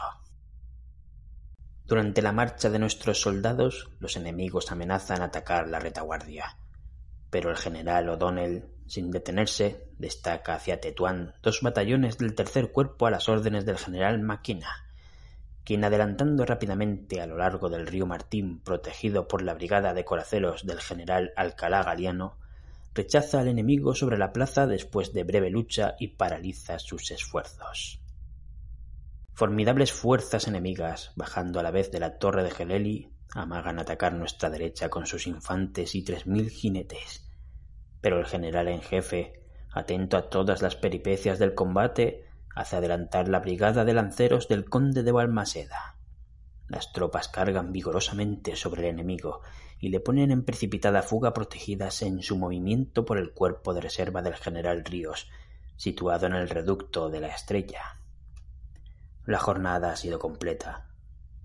Durante 1.85 2.21
la 2.21 2.31
marcha 2.31 2.69
de 2.69 2.79
nuestros 2.79 3.21
soldados, 3.21 3.89
los 3.99 4.15
enemigos 4.15 4.71
amenazan 4.71 5.21
atacar 5.21 5.67
la 5.67 5.79
retaguardia 5.79 6.55
pero 7.31 7.49
el 7.49 7.57
general 7.57 8.09
O'Donnell, 8.09 8.65
sin 8.91 9.09
detenerse, 9.09 9.87
destaca 9.99 10.53
hacia 10.53 10.81
Tetuán 10.81 11.33
dos 11.41 11.61
batallones 11.61 12.17
del 12.17 12.35
tercer 12.35 12.73
cuerpo 12.73 13.07
a 13.07 13.09
las 13.09 13.29
órdenes 13.29 13.65
del 13.65 13.77
general 13.77 14.19
Maquina, 14.19 14.67
quien 15.63 15.85
adelantando 15.85 16.45
rápidamente 16.45 17.21
a 17.21 17.25
lo 17.25 17.37
largo 17.37 17.69
del 17.69 17.87
río 17.87 18.05
Martín, 18.05 18.59
protegido 18.59 19.29
por 19.29 19.43
la 19.43 19.53
brigada 19.53 19.93
de 19.93 20.03
coraceros 20.03 20.65
del 20.65 20.81
general 20.81 21.31
Alcalá 21.37 21.83
Galiano, 21.83 22.37
rechaza 22.93 23.39
al 23.39 23.47
enemigo 23.47 23.95
sobre 23.95 24.17
la 24.17 24.33
plaza 24.33 24.67
después 24.67 25.13
de 25.13 25.23
breve 25.23 25.49
lucha 25.49 25.95
y 25.97 26.09
paraliza 26.09 26.77
sus 26.77 27.11
esfuerzos. 27.11 28.01
Formidables 29.31 29.93
fuerzas 29.93 30.49
enemigas, 30.49 31.13
bajando 31.15 31.61
a 31.61 31.63
la 31.63 31.71
vez 31.71 31.91
de 31.91 32.01
la 32.01 32.17
torre 32.17 32.43
de 32.43 32.51
Geleli, 32.51 33.09
amagan 33.33 33.79
atacar 33.79 34.11
nuestra 34.11 34.49
derecha 34.49 34.89
con 34.89 35.05
sus 35.05 35.27
infantes 35.27 35.95
y 35.95 36.03
tres 36.03 36.27
mil 36.27 36.49
jinetes. 36.49 37.30
Pero 38.01 38.19
el 38.19 38.25
general 38.25 38.67
en 38.67 38.81
jefe, 38.81 39.41
atento 39.71 40.17
a 40.17 40.29
todas 40.29 40.61
las 40.61 40.75
peripecias 40.75 41.39
del 41.39 41.53
combate, 41.53 42.25
hace 42.55 42.75
adelantar 42.75 43.27
la 43.27 43.39
brigada 43.39 43.85
de 43.85 43.93
lanceros 43.93 44.47
del 44.47 44.65
conde 44.65 45.03
de 45.03 45.11
Balmaseda. 45.11 45.95
Las 46.67 46.91
tropas 46.93 47.27
cargan 47.27 47.71
vigorosamente 47.71 48.55
sobre 48.55 48.83
el 48.83 48.93
enemigo 48.93 49.41
y 49.79 49.89
le 49.89 49.99
ponen 49.99 50.31
en 50.31 50.43
precipitada 50.43 51.01
fuga 51.01 51.33
protegidas 51.33 52.01
en 52.01 52.21
su 52.21 52.37
movimiento 52.37 53.03
por 53.03 53.17
el 53.17 53.33
cuerpo 53.33 53.73
de 53.73 53.81
reserva 53.81 54.21
del 54.21 54.35
general 54.35 54.85
Ríos, 54.85 55.29
situado 55.75 56.27
en 56.27 56.33
el 56.33 56.49
reducto 56.49 57.09
de 57.09 57.19
la 57.19 57.27
Estrella. 57.27 57.99
La 59.25 59.39
jornada 59.39 59.91
ha 59.91 59.95
sido 59.95 60.19
completa. 60.19 60.87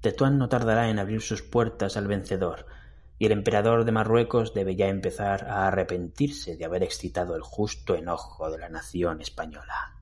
Tetuán 0.00 0.38
no 0.38 0.48
tardará 0.48 0.90
en 0.90 0.98
abrir 0.98 1.22
sus 1.22 1.42
puertas 1.42 1.96
al 1.96 2.06
vencedor, 2.06 2.66
y 3.18 3.26
el 3.26 3.32
emperador 3.32 3.84
de 3.84 3.92
Marruecos 3.92 4.52
debe 4.52 4.76
ya 4.76 4.88
empezar 4.88 5.44
a 5.48 5.66
arrepentirse 5.66 6.56
de 6.56 6.64
haber 6.64 6.82
excitado 6.82 7.34
el 7.34 7.42
justo 7.42 7.94
enojo 7.94 8.50
de 8.50 8.58
la 8.58 8.68
nación 8.68 9.20
española. 9.20 9.96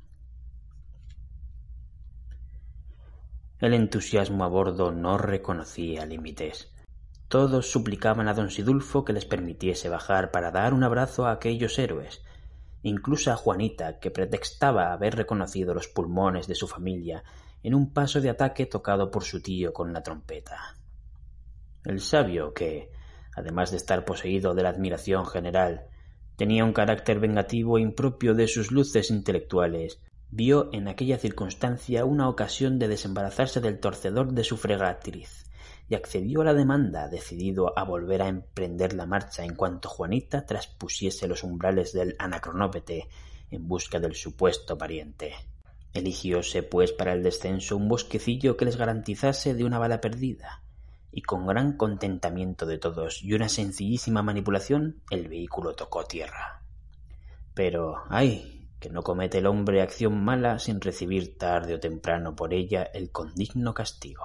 El 3.61 3.73
entusiasmo 3.73 4.45
a 4.45 4.49
bordo 4.49 4.91
no 4.91 5.17
reconocía 5.17 6.05
límites. 6.05 6.73
Todos 7.29 7.71
suplicaban 7.71 8.29
a 8.29 8.35
don 8.35 8.51
Sidulfo 8.51 9.05
que 9.05 9.13
les 9.13 9.25
permitiese 9.25 9.89
bajar 9.89 10.31
para 10.31 10.51
dar 10.51 10.75
un 10.75 10.85
abrazo 10.85 11.27
a 11.27 11.33
aquellos 11.33 11.79
héroes, 11.79 12.23
incluso 12.83 13.33
a 13.33 13.37
Juanita, 13.37 14.01
que 14.01 14.11
pretextaba 14.11 14.93
haber 14.93 15.17
reconocido 15.17 15.73
los 15.73 15.89
pulmones 15.89 16.47
de 16.47 16.55
su 16.55 16.69
familia 16.69 17.25
en 17.63 17.75
un 17.75 17.93
paso 17.93 18.21
de 18.21 18.29
ataque 18.29 18.67
tocado 18.67 19.11
por 19.11 19.25
su 19.25 19.41
tío 19.41 19.73
con 19.73 19.93
la 19.93 20.03
trompeta. 20.03 20.77
El 21.85 22.01
sabio, 22.01 22.53
que, 22.53 22.91
además 23.37 23.71
de 23.71 23.77
estar 23.77 24.05
poseído 24.05 24.55
de 24.55 24.63
la 24.63 24.71
admiración 24.71 25.27
general, 25.27 25.87
tenía 26.37 26.65
un 26.65 26.73
carácter 26.73 27.21
vengativo 27.21 27.79
impropio 27.79 28.35
de 28.35 28.49
sus 28.49 28.71
luces 28.71 29.11
intelectuales, 29.11 30.01
vio 30.31 30.71
en 30.73 30.89
aquella 30.89 31.19
circunstancia 31.19 32.05
una 32.05 32.29
ocasión 32.29 32.79
de 32.79 32.89
desembarazarse 32.89 33.61
del 33.61 33.79
torcedor 33.79 34.33
de 34.33 34.45
su 34.45 34.57
fregatriz 34.57 35.45
y 35.89 35.95
accedió 35.95 36.41
a 36.41 36.45
la 36.45 36.55
demanda, 36.55 37.09
decidido 37.09 37.79
a 37.79 37.85
volver 37.85 38.23
a 38.23 38.29
emprender 38.29 38.95
la 38.95 39.07
marcha 39.07 39.45
en 39.45 39.55
cuanto 39.55 39.89
Juanita 39.89 40.47
traspusiese 40.47 41.29
los 41.29 41.45
umbrales 41.45 41.93
del 41.93 42.17
anacronópete 42.19 43.09
en 43.51 43.69
busca 43.69 44.01
del 44.01 44.15
supuesto 44.15 44.79
pariente. 44.79 45.35
Eligióse, 45.93 46.65
pues, 46.65 46.91
para 46.91 47.13
el 47.13 47.23
descenso 47.23 47.77
un 47.77 47.89
bosquecillo 47.89 48.57
que 48.57 48.65
les 48.65 48.77
garantizase 48.77 49.55
de 49.55 49.65
una 49.65 49.79
bala 49.79 50.01
perdida, 50.01 50.64
y 51.15 51.23
con 51.23 51.47
gran 51.47 51.77
contentamiento 51.77 52.67
de 52.67 52.79
todos 52.79 53.23
y 53.23 53.35
una 53.35 53.49
sencillísima 53.49 54.23
manipulación 54.23 55.01
el 55.11 55.29
vehículo 55.29 55.75
tocó 55.75 56.05
tierra. 56.05 56.63
Pero, 57.55 58.03
ay, 58.09 58.69
que 58.81 58.91
no 58.91 59.03
comete 59.03 59.39
el 59.39 59.47
hombre 59.47 59.81
acción 59.81 60.25
mala 60.25 60.59
sin 60.59 60.81
recibir 60.81 61.39
tarde 61.39 61.75
o 61.75 61.81
temprano 61.81 62.35
por 62.35 62.53
ella 62.53 62.83
el 62.83 63.13
condigno 63.13 63.73
castigo. 63.75 64.25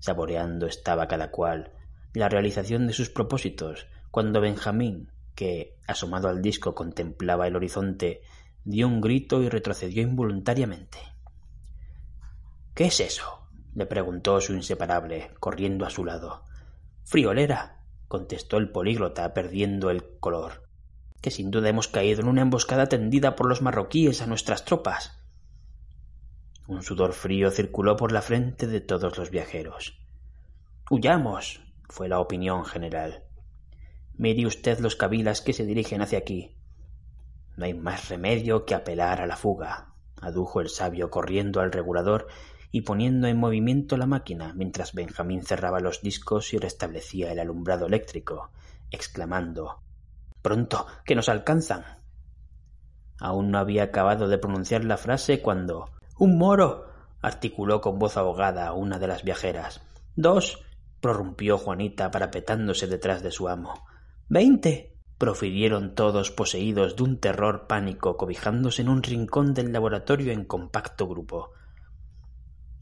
Saboreando 0.00 0.66
estaba 0.66 1.06
cada 1.06 1.30
cual 1.30 1.72
la 2.12 2.28
realización 2.28 2.88
de 2.88 2.92
sus 2.92 3.08
propósitos, 3.08 3.86
cuando 4.10 4.40
Benjamín, 4.40 5.12
que, 5.36 5.78
asomado 5.86 6.28
al 6.28 6.42
disco, 6.42 6.74
contemplaba 6.74 7.46
el 7.46 7.54
horizonte, 7.54 8.22
dio 8.64 8.88
un 8.88 9.00
grito 9.00 9.40
y 9.42 9.48
retrocedió 9.48 10.02
involuntariamente. 10.02 10.98
¿Qué 12.74 12.86
es 12.86 12.98
eso? 12.98 13.47
Le 13.74 13.86
preguntó 13.86 14.40
su 14.40 14.54
inseparable, 14.54 15.30
corriendo 15.40 15.86
a 15.86 15.90
su 15.90 16.04
lado. 16.04 16.44
Friolera, 17.04 17.78
contestó 18.08 18.56
el 18.56 18.70
políglota, 18.70 19.34
perdiendo 19.34 19.90
el 19.90 20.18
color, 20.18 20.68
que 21.20 21.30
sin 21.30 21.50
duda 21.50 21.68
hemos 21.68 21.88
caído 21.88 22.20
en 22.20 22.28
una 22.28 22.42
emboscada 22.42 22.86
tendida 22.86 23.36
por 23.36 23.48
los 23.48 23.62
marroquíes 23.62 24.22
a 24.22 24.26
nuestras 24.26 24.64
tropas. 24.64 25.22
Un 26.66 26.82
sudor 26.82 27.12
frío 27.12 27.50
circuló 27.50 27.96
por 27.96 28.12
la 28.12 28.22
frente 28.22 28.66
de 28.66 28.80
todos 28.80 29.16
los 29.16 29.30
viajeros. 29.30 29.98
Huyamos, 30.90 31.62
fue 31.88 32.08
la 32.08 32.20
opinión 32.20 32.64
general. 32.64 33.24
Mire 34.14 34.46
usted 34.46 34.78
los 34.80 34.96
cabilas 34.96 35.40
que 35.40 35.52
se 35.52 35.64
dirigen 35.64 36.02
hacia 36.02 36.18
aquí. 36.18 36.56
No 37.56 37.64
hay 37.64 37.74
más 37.74 38.08
remedio 38.08 38.64
que 38.64 38.74
apelar 38.74 39.20
a 39.20 39.26
la 39.26 39.36
fuga, 39.36 39.94
adujo 40.20 40.60
el 40.60 40.68
sabio 40.68 41.10
corriendo 41.10 41.60
al 41.60 41.72
regulador 41.72 42.28
y 42.70 42.82
poniendo 42.82 43.28
en 43.28 43.38
movimiento 43.38 43.96
la 43.96 44.06
máquina 44.06 44.52
mientras 44.54 44.92
Benjamín 44.92 45.42
cerraba 45.42 45.80
los 45.80 46.02
discos 46.02 46.52
y 46.52 46.58
restablecía 46.58 47.32
el 47.32 47.40
alumbrado 47.40 47.86
eléctrico, 47.86 48.50
exclamando 48.90 49.80
Pronto, 50.42 50.86
que 51.04 51.14
nos 51.14 51.28
alcanzan. 51.28 51.84
Aún 53.20 53.50
no 53.50 53.58
había 53.58 53.84
acabado 53.84 54.28
de 54.28 54.38
pronunciar 54.38 54.84
la 54.84 54.96
frase 54.96 55.42
cuando 55.42 55.90
Un 56.18 56.38
moro. 56.38 56.86
articuló 57.20 57.80
con 57.80 57.98
voz 57.98 58.16
ahogada 58.16 58.72
una 58.72 58.98
de 58.98 59.08
las 59.08 59.24
viajeras. 59.24 59.80
Dos. 60.14 60.64
prorrumpió 61.00 61.58
Juanita 61.58 62.10
parapetándose 62.10 62.86
detrás 62.86 63.22
de 63.22 63.30
su 63.30 63.48
amo. 63.48 63.74
Veinte. 64.28 64.94
profirieron 65.18 65.94
todos 65.96 66.30
poseídos 66.30 66.94
de 66.94 67.02
un 67.02 67.18
terror 67.18 67.66
pánico 67.66 68.16
cobijándose 68.16 68.82
en 68.82 68.88
un 68.88 69.02
rincón 69.02 69.52
del 69.52 69.72
laboratorio 69.72 70.32
en 70.32 70.44
compacto 70.44 71.08
grupo. 71.08 71.50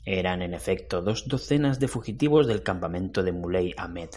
Eran 0.09 0.41
en 0.41 0.55
efecto 0.55 1.03
dos 1.03 1.27
docenas 1.27 1.81
de 1.81 1.89
fugitivos 1.89 2.47
del 2.47 2.63
campamento 2.63 3.25
de 3.25 3.33
Muley 3.33 3.75
Ahmed, 3.77 4.11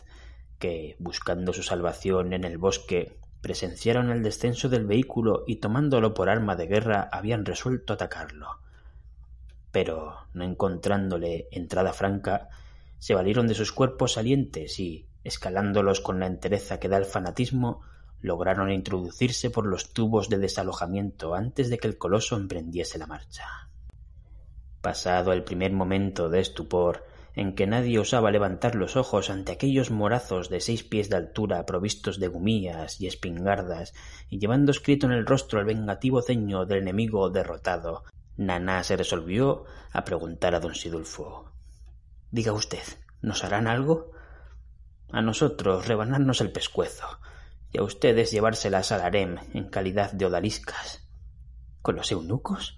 que, 0.60 0.96
buscando 1.00 1.52
su 1.52 1.64
salvación 1.64 2.34
en 2.34 2.44
el 2.44 2.60
bosque, 2.60 3.18
presenciaron 3.42 4.12
el 4.12 4.22
descenso 4.22 4.70
del 4.70 4.86
vehículo 4.86 5.46
y 5.48 5.56
tomándolo 5.56 6.14
por 6.14 6.30
arma 6.30 6.56
de 6.56 6.68
guerra 6.68 7.10
habían 7.12 7.44
resuelto 7.44 7.94
atacarlo. 7.94 8.60
Pero, 9.72 10.28
no 10.34 10.44
encontrándole 10.44 11.48
entrada 11.50 11.92
franca, 11.92 12.50
se 13.00 13.16
valieron 13.16 13.48
de 13.48 13.56
sus 13.56 13.72
cuerpos 13.72 14.14
salientes 14.14 14.80
y, 14.80 15.08
escalándolos 15.24 16.02
con 16.02 16.20
la 16.20 16.28
entereza 16.28 16.80
que 16.80 16.90
da 16.90 16.98
el 16.98 17.06
fanatismo, 17.06 17.82
lograron 18.22 18.72
introducirse 18.72 19.50
por 19.50 19.66
los 19.66 19.92
tubos 19.92 20.30
de 20.30 20.38
desalojamiento 20.38 21.34
antes 21.34 21.72
de 21.72 21.80
que 21.80 21.88
el 21.88 21.98
coloso 21.98 22.36
emprendiese 22.36 23.00
la 23.00 23.08
marcha. 23.08 23.69
Pasado 24.82 25.34
el 25.34 25.44
primer 25.44 25.74
momento 25.74 26.30
de 26.30 26.40
estupor, 26.40 27.06
en 27.36 27.56
que 27.56 27.68
nadie 27.68 28.00
osaba 28.00 28.32
levantar 28.32 28.76
los 28.76 28.96
ojos 28.96 29.30
ante 29.30 29.52
aquellos 29.52 29.92
morazos 29.92 30.50
de 30.50 30.62
seis 30.62 30.84
pies 30.84 31.10
de 31.10 31.18
altura 31.18 31.66
provistos 31.66 32.20
de 32.20 32.28
gumías 32.28 33.00
y 33.00 33.08
espingardas 33.08 33.94
y 34.30 34.40
llevando 34.40 34.72
escrito 34.72 35.06
en 35.08 35.14
el 35.14 35.26
rostro 35.26 35.60
el 35.60 35.66
vengativo 35.66 36.22
ceño 36.22 36.66
del 36.66 36.80
enemigo 36.80 37.30
derrotado, 37.30 38.04
Naná 38.38 38.84
se 38.84 38.96
resolvió 38.96 39.66
a 39.92 40.06
preguntar 40.06 40.56
a 40.56 40.60
don 40.60 40.76
Sidulfo 40.76 41.52
Diga 42.32 42.54
usted, 42.54 42.84
¿nos 43.22 43.44
harán 43.44 43.68
algo? 43.68 44.12
A 45.12 45.22
nosotros 45.22 45.88
rebanarnos 45.88 46.42
el 46.42 46.52
pescuezo 46.52 47.20
y 47.72 47.80
a 47.80 47.84
ustedes 47.84 48.32
llevárselas 48.32 48.92
al 48.92 49.02
harem 49.02 49.38
en 49.54 49.70
calidad 49.70 50.12
de 50.12 50.26
odaliscas. 50.26 51.08
¿Con 51.82 51.96
los 51.96 52.12
eunucos? 52.12 52.78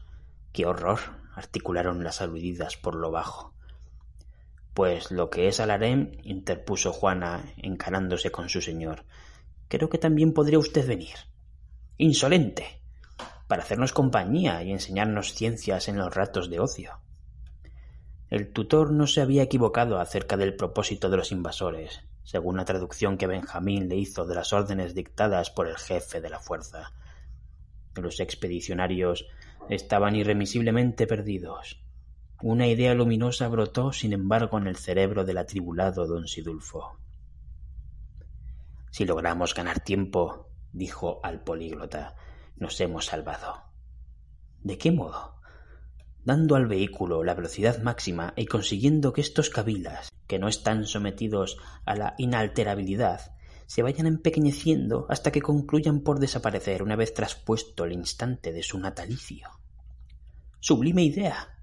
¡Qué 0.51 0.65
horror! 0.65 1.20
Articularon 1.41 2.03
las 2.03 2.21
aludidas 2.21 2.77
por 2.77 2.95
lo 2.95 3.09
bajo. 3.09 3.53
Pues 4.73 5.11
lo 5.11 5.29
que 5.29 5.47
es 5.47 5.59
al 5.59 5.71
interpuso 6.23 6.93
Juana, 6.93 7.43
encarándose 7.57 8.31
con 8.31 8.47
su 8.47 8.61
señor, 8.61 9.05
creo 9.67 9.89
que 9.89 9.97
también 9.97 10.33
podría 10.33 10.59
usted 10.59 10.87
venir. 10.87 11.15
Insolente. 11.97 12.79
para 13.47 13.63
hacernos 13.63 13.91
compañía 13.91 14.63
y 14.63 14.71
enseñarnos 14.71 15.33
ciencias 15.33 15.89
en 15.89 15.97
los 15.97 16.15
ratos 16.15 16.49
de 16.49 16.61
ocio. 16.61 17.01
El 18.29 18.53
tutor 18.53 18.93
no 18.93 19.07
se 19.07 19.19
había 19.19 19.43
equivocado 19.43 19.99
acerca 19.99 20.37
del 20.37 20.55
propósito 20.55 21.09
de 21.09 21.17
los 21.17 21.33
invasores, 21.33 21.99
según 22.23 22.55
la 22.55 22.63
traducción 22.63 23.17
que 23.17 23.27
Benjamín 23.27 23.89
le 23.89 23.97
hizo 23.97 24.25
de 24.25 24.35
las 24.35 24.53
órdenes 24.53 24.95
dictadas 24.95 25.49
por 25.49 25.67
el 25.67 25.75
jefe 25.75 26.21
de 26.21 26.29
la 26.29 26.39
fuerza. 26.39 26.93
Los 27.95 28.21
expedicionarios 28.21 29.25
estaban 29.69 30.15
irremisiblemente 30.15 31.07
perdidos. 31.07 31.83
Una 32.41 32.67
idea 32.67 32.93
luminosa 32.93 33.47
brotó, 33.47 33.91
sin 33.93 34.13
embargo, 34.13 34.57
en 34.57 34.67
el 34.67 34.75
cerebro 34.75 35.25
del 35.25 35.37
atribulado 35.37 36.07
don 36.07 36.27
Sidulfo. 36.27 36.97
Si 38.89 39.05
logramos 39.05 39.53
ganar 39.53 39.79
tiempo, 39.79 40.49
dijo 40.73 41.19
al 41.23 41.43
políglota, 41.43 42.15
nos 42.57 42.79
hemos 42.81 43.05
salvado. 43.05 43.63
¿De 44.63 44.77
qué 44.77 44.91
modo? 44.91 45.35
Dando 46.23 46.55
al 46.55 46.67
vehículo 46.67 47.23
la 47.23 47.33
velocidad 47.33 47.81
máxima 47.81 48.33
y 48.35 48.45
consiguiendo 48.45 49.13
que 49.13 49.21
estos 49.21 49.49
cabilas, 49.49 50.11
que 50.27 50.39
no 50.39 50.47
están 50.47 50.85
sometidos 50.85 51.57
a 51.85 51.95
la 51.95 52.15
inalterabilidad, 52.17 53.35
se 53.71 53.83
vayan 53.83 54.05
empequeñeciendo 54.05 55.05
hasta 55.07 55.31
que 55.31 55.41
concluyan 55.41 56.01
por 56.01 56.19
desaparecer 56.19 56.83
una 56.83 56.97
vez 56.97 57.13
traspuesto 57.13 57.85
el 57.85 57.93
instante 57.93 58.51
de 58.51 58.63
su 58.63 58.77
natalicio. 58.77 59.47
Sublime 60.59 61.03
idea. 61.03 61.57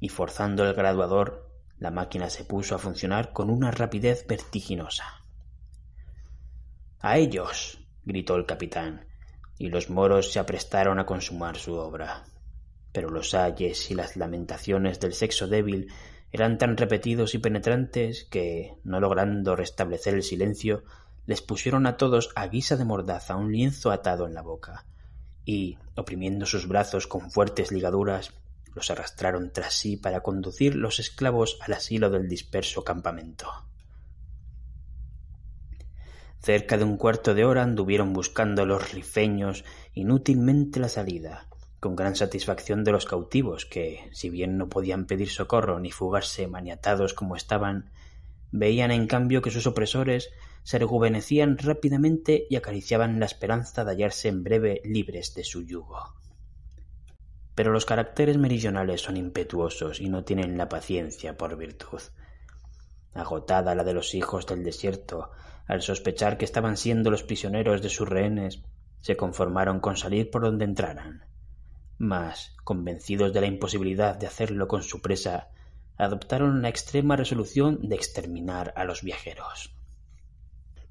Y 0.00 0.08
forzando 0.08 0.64
el 0.64 0.74
graduador, 0.74 1.48
la 1.78 1.92
máquina 1.92 2.28
se 2.28 2.44
puso 2.44 2.74
a 2.74 2.80
funcionar 2.80 3.32
con 3.32 3.50
una 3.50 3.70
rapidez 3.70 4.26
vertiginosa. 4.26 5.04
A 6.98 7.18
ellos. 7.18 7.78
gritó 8.04 8.34
el 8.34 8.44
capitán, 8.44 9.06
y 9.58 9.68
los 9.68 9.90
moros 9.90 10.32
se 10.32 10.40
aprestaron 10.40 10.98
a 10.98 11.06
consumar 11.06 11.56
su 11.56 11.74
obra. 11.74 12.24
Pero 12.90 13.10
los 13.10 13.34
ayes 13.34 13.92
y 13.92 13.94
las 13.94 14.16
lamentaciones 14.16 14.98
del 14.98 15.12
sexo 15.12 15.46
débil 15.46 15.86
eran 16.32 16.58
tan 16.58 16.76
repetidos 16.76 17.36
y 17.36 17.38
penetrantes 17.38 18.24
que, 18.24 18.74
no 18.82 18.98
logrando 18.98 19.54
restablecer 19.54 20.14
el 20.14 20.24
silencio, 20.24 20.82
les 21.26 21.42
pusieron 21.42 21.86
a 21.86 21.96
todos 21.96 22.30
a 22.34 22.46
guisa 22.48 22.76
de 22.76 22.84
mordaza 22.84 23.36
un 23.36 23.52
lienzo 23.52 23.90
atado 23.90 24.26
en 24.26 24.34
la 24.34 24.42
boca, 24.42 24.86
y, 25.44 25.78
oprimiendo 25.96 26.46
sus 26.46 26.68
brazos 26.68 27.06
con 27.06 27.30
fuertes 27.30 27.72
ligaduras, 27.72 28.32
los 28.74 28.90
arrastraron 28.90 29.52
tras 29.52 29.74
sí 29.74 29.96
para 29.96 30.22
conducir 30.22 30.74
los 30.76 30.98
esclavos 30.98 31.58
al 31.60 31.74
asilo 31.74 32.10
del 32.10 32.28
disperso 32.28 32.84
campamento. 32.84 33.48
Cerca 36.40 36.76
de 36.76 36.84
un 36.84 36.96
cuarto 36.96 37.34
de 37.34 37.44
hora 37.44 37.62
anduvieron 37.62 38.12
buscando 38.12 38.66
los 38.66 38.92
rifeños 38.92 39.64
inútilmente 39.94 40.80
la 40.80 40.88
salida, 40.88 41.46
con 41.78 41.94
gran 41.94 42.16
satisfacción 42.16 42.82
de 42.82 42.92
los 42.92 43.06
cautivos, 43.06 43.64
que, 43.66 44.08
si 44.12 44.28
bien 44.28 44.58
no 44.58 44.68
podían 44.68 45.06
pedir 45.06 45.28
socorro 45.28 45.78
ni 45.78 45.92
fugarse 45.92 46.48
maniatados 46.48 47.14
como 47.14 47.36
estaban, 47.36 47.92
veían 48.52 48.90
en 48.90 49.06
cambio 49.06 49.42
que 49.42 49.50
sus 49.50 49.66
opresores 49.66 50.30
se 50.62 50.78
rejuvenecían 50.78 51.58
rápidamente 51.58 52.46
y 52.48 52.56
acariciaban 52.56 53.18
la 53.18 53.26
esperanza 53.26 53.84
de 53.84 53.90
hallarse 53.90 54.28
en 54.28 54.44
breve 54.44 54.80
libres 54.84 55.34
de 55.34 55.42
su 55.42 55.62
yugo. 55.62 56.14
Pero 57.54 57.72
los 57.72 57.84
caracteres 57.84 58.38
meridionales 58.38 59.00
son 59.00 59.16
impetuosos 59.16 60.00
y 60.00 60.08
no 60.08 60.24
tienen 60.24 60.56
la 60.56 60.68
paciencia 60.68 61.36
por 61.36 61.56
virtud. 61.56 62.00
Agotada 63.14 63.74
la 63.74 63.84
de 63.84 63.92
los 63.92 64.14
hijos 64.14 64.46
del 64.46 64.62
desierto, 64.62 65.30
al 65.66 65.82
sospechar 65.82 66.38
que 66.38 66.44
estaban 66.44 66.76
siendo 66.76 67.10
los 67.10 67.22
prisioneros 67.22 67.82
de 67.82 67.88
sus 67.88 68.08
rehenes, 68.08 68.62
se 69.00 69.16
conformaron 69.16 69.80
con 69.80 69.96
salir 69.96 70.30
por 70.30 70.42
donde 70.42 70.64
entraran. 70.64 71.24
Mas, 71.98 72.54
convencidos 72.64 73.32
de 73.32 73.40
la 73.40 73.46
imposibilidad 73.46 74.16
de 74.16 74.26
hacerlo 74.26 74.66
con 74.68 74.82
su 74.82 75.00
presa, 75.02 75.50
adoptaron 75.96 76.62
la 76.62 76.68
extrema 76.68 77.16
resolución 77.16 77.78
de 77.82 77.96
exterminar 77.96 78.72
a 78.76 78.84
los 78.84 79.02
viajeros. 79.02 79.74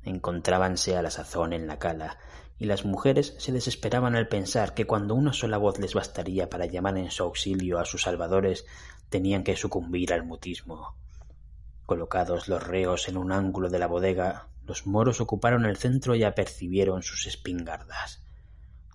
Encontrábanse 0.03 0.95
a 0.95 1.01
la 1.01 1.11
sazón 1.11 1.53
en 1.53 1.67
la 1.67 1.79
cala, 1.79 2.17
y 2.57 2.65
las 2.65 2.85
mujeres 2.85 3.33
se 3.39 3.51
desesperaban 3.51 4.15
al 4.15 4.27
pensar 4.27 4.75
que 4.75 4.85
cuando 4.85 5.15
una 5.15 5.33
sola 5.33 5.57
voz 5.57 5.79
les 5.79 5.95
bastaría 5.95 6.49
para 6.49 6.67
llamar 6.67 6.97
en 6.97 7.09
su 7.09 7.23
auxilio 7.23 7.79
a 7.79 7.85
sus 7.85 8.03
salvadores, 8.03 8.65
tenían 9.09 9.43
que 9.43 9.55
sucumbir 9.55 10.13
al 10.13 10.23
mutismo. 10.23 10.95
Colocados 11.85 12.47
los 12.47 12.65
reos 12.65 13.09
en 13.09 13.17
un 13.17 13.31
ángulo 13.31 13.69
de 13.69 13.79
la 13.79 13.87
bodega, 13.87 14.47
los 14.63 14.85
moros 14.85 15.21
ocuparon 15.21 15.65
el 15.65 15.77
centro 15.77 16.15
y 16.15 16.23
apercibieron 16.23 17.01
sus 17.01 17.25
espingardas. 17.25 18.23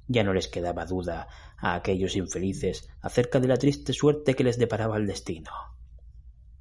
Ya 0.09 0.23
no 0.23 0.33
les 0.33 0.49
quedaba 0.49 0.87
duda 0.87 1.27
a 1.59 1.75
aquellos 1.75 2.16
infelices 2.16 2.88
acerca 3.01 3.40
de 3.40 3.49
la 3.49 3.57
triste 3.57 3.92
suerte 3.92 4.35
que 4.35 4.45
les 4.45 4.59
deparaba 4.59 4.97
el 4.97 5.07
destino. 5.07 5.76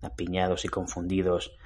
Apiñados 0.05 0.65
y 0.65 0.69
confundidos, 0.69 1.57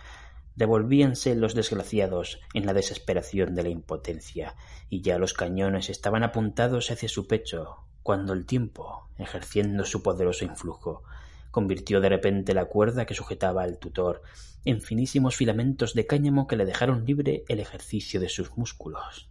devolvíanse 0.56 1.36
los 1.36 1.56
desgraciados 1.56 2.40
en 2.54 2.66
la 2.66 2.74
desesperación 2.74 3.56
de 3.56 3.64
la 3.64 3.70
impotencia, 3.70 4.56
y 4.90 5.02
ya 5.02 5.18
los 5.18 5.34
cañones 5.34 5.90
estaban 5.90 6.24
apuntados 6.24 6.90
hacia 6.92 7.10
su 7.10 7.28
pecho, 7.28 7.78
cuando 8.04 8.34
el 8.34 8.46
tiempo, 8.46 9.10
ejerciendo 9.18 9.86
su 9.86 10.02
poderoso 10.02 10.46
influjo, 10.46 11.04
convirtió 11.52 12.02
de 12.02 12.10
repente 12.10 12.54
la 12.54 12.66
cuerda 12.66 13.06
que 13.06 13.14
sujetaba 13.14 13.64
al 13.64 13.80
tutor 13.80 14.22
en 14.66 14.82
finísimos 14.82 15.36
filamentos 15.36 15.94
de 15.94 16.06
cáñamo 16.06 16.48
que 16.48 16.56
le 16.56 16.66
dejaron 16.66 17.06
libre 17.06 17.44
el 17.48 17.60
ejercicio 17.60 18.20
de 18.20 18.30
sus 18.30 18.58
músculos. 18.58 19.30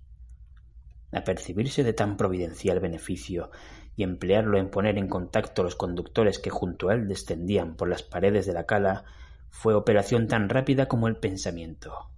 Apercibirse 1.12 1.84
de 1.84 1.92
tan 1.92 2.16
providencial 2.16 2.80
beneficio 2.80 3.50
y 3.98 4.04
emplearlo 4.04 4.58
en 4.58 4.70
poner 4.70 4.96
en 4.96 5.08
contacto 5.08 5.64
los 5.64 5.74
conductores 5.74 6.38
que 6.38 6.50
junto 6.50 6.88
a 6.88 6.94
él 6.94 7.08
descendían 7.08 7.74
por 7.74 7.88
las 7.88 8.04
paredes 8.04 8.46
de 8.46 8.52
la 8.52 8.64
cala 8.64 9.02
fue 9.50 9.74
operación 9.74 10.28
tan 10.28 10.48
rápida 10.48 10.86
como 10.86 11.08
el 11.08 11.16
pensamiento. 11.16 12.08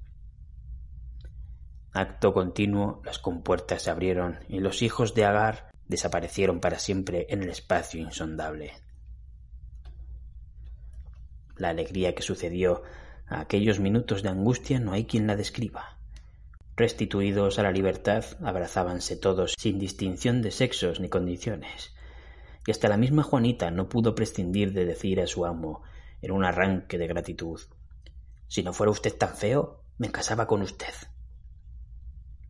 Acto 1.95 2.35
continuo, 2.35 3.01
las 3.03 3.19
compuertas 3.19 3.81
se 3.81 3.91
abrieron 3.91 4.41
y 4.47 4.61
los 4.61 4.83
hijos 4.83 5.15
de 5.15 5.25
Agar 5.25 5.71
desaparecieron 5.89 6.61
para 6.61 6.79
siempre 6.79 7.27
en 7.31 7.43
el 7.43 7.49
espacio 7.49 7.99
insondable. 7.99 8.75
La 11.57 11.71
alegría 11.71 12.15
que 12.15 12.21
sucedió 12.21 12.83
a 13.27 13.41
aquellos 13.41 13.81
minutos 13.81 14.23
de 14.23 14.29
angustia 14.29 14.81
no 14.81 14.93
hay 14.93 15.07
quien 15.07 15.27
la 15.27 15.35
describa. 15.35 15.97
Restituidos 16.81 17.59
a 17.59 17.63
la 17.63 17.73
libertad, 17.73 18.25
abrazábanse 18.43 19.15
todos 19.15 19.55
sin 19.59 19.79
distinción 19.79 20.41
de 20.41 20.51
sexos 20.51 20.99
ni 20.99 21.11
condiciones, 21.11 21.95
y 22.67 22.71
hasta 22.71 22.89
la 22.89 22.97
misma 22.97 23.23
Juanita 23.23 23.71
no 23.71 23.91
pudo 23.91 24.15
prescindir 24.15 24.73
de 24.73 24.87
decir 24.87 25.21
a 25.21 25.27
su 25.27 25.45
amo 25.45 25.83
en 26.23 26.31
un 26.31 26.43
arranque 26.43 26.97
de 26.97 27.07
gratitud. 27.07 27.61
Si 28.49 28.63
no 28.63 28.73
fuera 28.73 28.93
usted 28.93 29.15
tan 29.15 29.37
feo, 29.37 29.85
me 29.99 30.11
casaba 30.11 30.47
con 30.47 30.63
usted. 30.63 30.95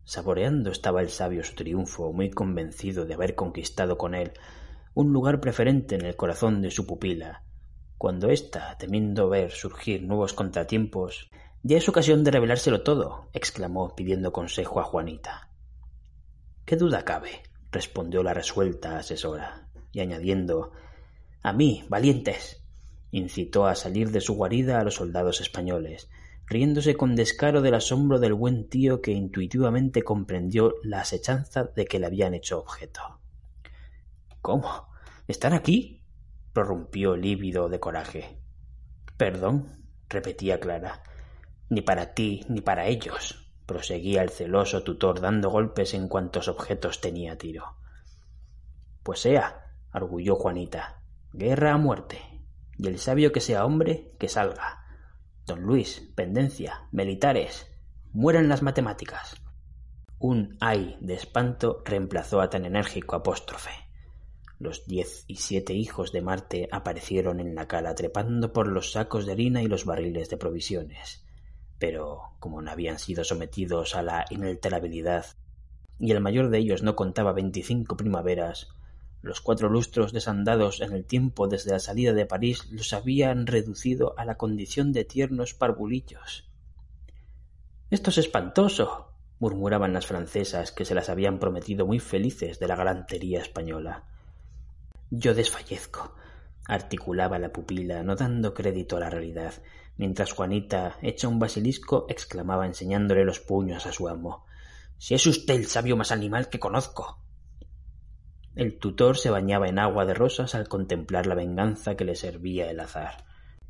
Saboreando 0.05 0.71
estaba 0.71 1.01
el 1.01 1.09
sabio 1.09 1.43
su 1.43 1.53
triunfo, 1.55 2.13
muy 2.13 2.29
convencido 2.29 3.03
de 3.03 3.15
haber 3.15 3.35
conquistado 3.35 3.97
con 3.97 4.15
él 4.15 4.31
un 4.93 5.11
lugar 5.11 5.41
preferente 5.41 5.95
en 5.95 6.05
el 6.05 6.15
corazón 6.15 6.61
de 6.61 6.71
su 6.71 6.87
pupila, 6.87 7.43
cuando 7.97 8.29
ésta, 8.29 8.77
temiendo 8.79 9.27
ver 9.27 9.51
surgir 9.51 10.03
nuevos 10.03 10.31
contratiempos, 10.31 11.29
ya 11.63 11.77
es 11.77 11.87
ocasión 11.87 12.23
de 12.23 12.31
revelárselo 12.31 12.81
todo, 12.81 13.29
exclamó 13.33 13.95
pidiendo 13.95 14.31
consejo 14.31 14.79
a 14.79 14.83
Juanita. 14.83 15.49
¿Qué 16.65 16.75
duda 16.75 17.05
cabe? 17.05 17.43
respondió 17.71 18.23
la 18.23 18.33
resuelta 18.33 18.97
asesora, 18.97 19.69
y 19.91 20.01
añadiendo 20.01 20.71
A 21.43 21.53
mí, 21.53 21.85
valientes, 21.87 22.63
incitó 23.11 23.65
a 23.67 23.75
salir 23.75 24.11
de 24.11 24.21
su 24.21 24.35
guarida 24.35 24.79
a 24.79 24.83
los 24.83 24.95
soldados 24.95 25.39
españoles, 25.41 26.09
riéndose 26.47 26.95
con 26.95 27.15
descaro 27.15 27.61
del 27.61 27.75
asombro 27.75 28.19
del 28.19 28.33
buen 28.33 28.67
tío 28.67 29.01
que 29.01 29.11
intuitivamente 29.11 30.03
comprendió 30.03 30.75
la 30.83 31.01
asechanza 31.01 31.63
de 31.63 31.85
que 31.85 31.99
le 31.99 32.07
habían 32.07 32.33
hecho 32.33 32.59
objeto. 32.59 33.21
¿Cómo? 34.41 34.89
¿Están 35.27 35.53
aquí? 35.53 36.03
prorrumpió 36.53 37.15
lívido 37.15 37.69
de 37.69 37.79
coraje. 37.79 38.41
Perdón, 39.15 39.85
repetía 40.09 40.59
Clara. 40.59 41.03
Ni 41.71 41.79
para 41.79 42.13
ti 42.13 42.45
ni 42.49 42.59
para 42.59 42.87
ellos, 42.87 43.49
proseguía 43.65 44.23
el 44.23 44.29
celoso 44.29 44.83
tutor 44.83 45.21
dando 45.21 45.49
golpes 45.49 45.93
en 45.93 46.09
cuantos 46.09 46.49
objetos 46.49 46.99
tenía 46.99 47.37
tiro. 47.37 47.77
Pues 49.03 49.21
sea, 49.21 49.71
arguyó 49.89 50.35
Juanita. 50.35 51.01
Guerra 51.31 51.71
a 51.71 51.77
muerte 51.77 52.19
y 52.77 52.87
el 52.87 52.99
sabio 52.99 53.31
que 53.31 53.39
sea 53.39 53.63
hombre, 53.63 54.11
que 54.19 54.27
salga. 54.27 54.83
Don 55.45 55.61
Luis, 55.61 56.11
pendencia, 56.13 56.89
militares, 56.91 57.71
mueran 58.11 58.49
las 58.49 58.63
matemáticas. 58.63 59.41
Un 60.19 60.57
ay 60.59 60.97
de 60.99 61.13
espanto 61.13 61.83
reemplazó 61.85 62.41
a 62.41 62.49
tan 62.49 62.65
enérgico 62.65 63.15
apóstrofe. 63.15 63.71
Los 64.59 64.85
diez 64.87 65.23
y 65.27 65.37
siete 65.37 65.73
hijos 65.73 66.11
de 66.11 66.21
Marte 66.21 66.67
aparecieron 66.69 67.39
en 67.39 67.55
la 67.55 67.69
cala 67.69 67.95
trepando 67.95 68.51
por 68.51 68.67
los 68.67 68.91
sacos 68.91 69.25
de 69.25 69.31
harina 69.31 69.63
y 69.63 69.67
los 69.67 69.85
barriles 69.85 70.29
de 70.29 70.35
provisiones. 70.35 71.23
Pero, 71.81 72.35
como 72.37 72.61
no 72.61 72.69
habían 72.69 72.99
sido 72.99 73.23
sometidos 73.23 73.95
a 73.95 74.03
la 74.03 74.25
inalterabilidad, 74.29 75.25
y 75.99 76.11
el 76.11 76.21
mayor 76.21 76.51
de 76.51 76.59
ellos 76.59 76.83
no 76.83 76.95
contaba 76.95 77.33
veinticinco 77.33 77.97
primaveras, 77.97 78.67
los 79.23 79.41
cuatro 79.41 79.67
lustros 79.67 80.13
desandados 80.13 80.79
en 80.81 80.93
el 80.93 81.05
tiempo 81.05 81.47
desde 81.47 81.71
la 81.71 81.79
salida 81.79 82.13
de 82.13 82.27
París 82.27 82.71
los 82.71 82.93
habían 82.93 83.47
reducido 83.47 84.13
a 84.19 84.25
la 84.25 84.35
condición 84.35 84.93
de 84.93 85.05
tiernos 85.05 85.55
parvulillos. 85.55 86.47
Esto 87.89 88.11
es 88.11 88.19
espantoso, 88.19 89.15
murmuraban 89.39 89.91
las 89.91 90.05
francesas 90.05 90.71
que 90.71 90.85
se 90.85 90.93
las 90.93 91.09
habían 91.09 91.39
prometido 91.39 91.87
muy 91.87 91.97
felices 91.97 92.59
de 92.59 92.67
la 92.67 92.75
galantería 92.75 93.41
española. 93.41 94.03
Yo 95.09 95.33
desfallezco, 95.33 96.13
articulaba 96.67 97.39
la 97.39 97.51
pupila, 97.51 98.03
no 98.03 98.15
dando 98.15 98.53
crédito 98.53 98.97
a 98.97 98.99
la 98.99 99.09
realidad, 99.09 99.55
mientras 99.97 100.31
Juanita, 100.31 100.97
hecha 101.01 101.27
un 101.27 101.39
basilisco, 101.39 102.05
exclamaba 102.09 102.65
enseñándole 102.65 103.25
los 103.25 103.39
puños 103.39 103.85
a 103.85 103.91
su 103.91 104.07
amo. 104.07 104.45
Si 104.97 105.15
es 105.15 105.25
usted 105.25 105.55
el 105.55 105.67
sabio 105.67 105.97
más 105.97 106.11
animal 106.11 106.49
que 106.49 106.59
conozco. 106.59 107.19
El 108.55 108.79
tutor 108.79 109.17
se 109.17 109.29
bañaba 109.29 109.67
en 109.67 109.79
agua 109.79 110.05
de 110.05 110.13
rosas 110.13 110.55
al 110.55 110.67
contemplar 110.67 111.25
la 111.25 111.35
venganza 111.35 111.95
que 111.95 112.05
le 112.05 112.15
servía 112.15 112.69
el 112.69 112.79
azar. 112.79 113.25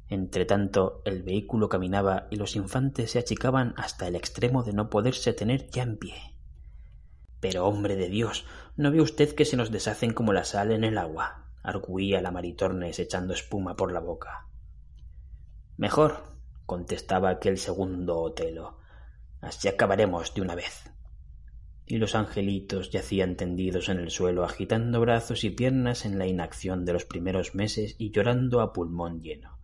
Entretanto, 0.09 1.01
el 1.05 1.23
vehículo 1.23 1.69
caminaba 1.69 2.27
y 2.31 2.35
los 2.35 2.55
infantes 2.55 3.11
se 3.11 3.19
achicaban 3.19 3.73
hasta 3.77 4.07
el 4.07 4.15
extremo 4.15 4.63
de 4.63 4.73
no 4.73 4.89
poderse 4.89 5.33
tener 5.33 5.69
ya 5.69 5.83
en 5.83 5.97
pie. 5.97 6.15
Pero, 7.39 7.65
hombre 7.65 7.95
de 7.95 8.09
Dios, 8.09 8.45
¿no 8.75 8.91
ve 8.91 9.01
usted 9.01 9.33
que 9.33 9.45
se 9.45 9.55
nos 9.55 9.71
deshacen 9.71 10.13
como 10.13 10.33
la 10.33 10.43
sal 10.43 10.71
en 10.71 10.83
el 10.83 10.97
agua? 10.97 11.47
arguía 11.63 12.21
la 12.21 12.31
Maritornes 12.31 12.99
echando 12.99 13.33
espuma 13.33 13.75
por 13.75 13.91
la 13.91 13.99
boca. 13.99 14.47
Mejor, 15.81 16.21
contestaba 16.67 17.31
aquel 17.31 17.57
segundo 17.57 18.19
Otelo. 18.19 18.77
Así 19.41 19.67
acabaremos 19.67 20.31
de 20.35 20.41
una 20.41 20.53
vez 20.53 20.91
y 21.87 21.97
los 21.97 22.13
angelitos 22.13 22.91
yacían 22.91 23.35
tendidos 23.35 23.89
en 23.89 23.97
el 23.97 24.11
suelo 24.11 24.43
agitando 24.43 24.99
brazos 24.99 25.43
y 25.43 25.49
piernas 25.49 26.05
en 26.05 26.19
la 26.19 26.27
inacción 26.27 26.85
de 26.85 26.93
los 26.93 27.05
primeros 27.05 27.55
meses 27.55 27.95
y 27.97 28.11
llorando 28.11 28.61
a 28.61 28.73
pulmón 28.73 29.21
lleno. 29.21 29.57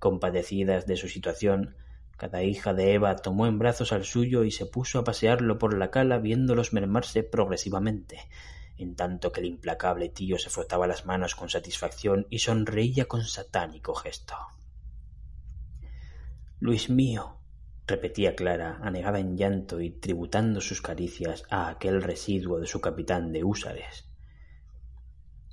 Compadecidas 0.00 0.88
de 0.88 0.96
su 0.96 1.06
situación, 1.06 1.76
cada 2.16 2.42
hija 2.42 2.74
de 2.74 2.94
Eva 2.94 3.14
tomó 3.14 3.46
en 3.46 3.60
brazos 3.60 3.92
al 3.92 4.04
suyo 4.04 4.42
y 4.42 4.50
se 4.50 4.66
puso 4.66 4.98
a 4.98 5.04
pasearlo 5.04 5.56
por 5.56 5.78
la 5.78 5.92
cala 5.92 6.18
viéndolos 6.18 6.72
mermarse 6.72 7.22
progresivamente, 7.22 8.28
en 8.76 8.96
tanto 8.96 9.30
que 9.30 9.38
el 9.38 9.46
implacable 9.46 10.08
tío 10.08 10.36
se 10.40 10.50
frotaba 10.50 10.88
las 10.88 11.06
manos 11.06 11.36
con 11.36 11.48
satisfacción 11.48 12.26
y 12.28 12.40
sonreía 12.40 13.04
con 13.04 13.22
satánico 13.22 13.94
gesto. 13.94 14.34
Luis 16.62 16.90
mío, 16.90 17.40
repetía 17.88 18.36
Clara, 18.36 18.78
anegada 18.82 19.18
en 19.18 19.36
llanto 19.36 19.80
y 19.80 19.90
tributando 19.90 20.60
sus 20.60 20.80
caricias 20.80 21.42
a 21.50 21.68
aquel 21.68 22.00
residuo 22.00 22.60
de 22.60 22.68
su 22.68 22.80
capitán 22.80 23.32
de 23.32 23.42
húsares. 23.42 24.08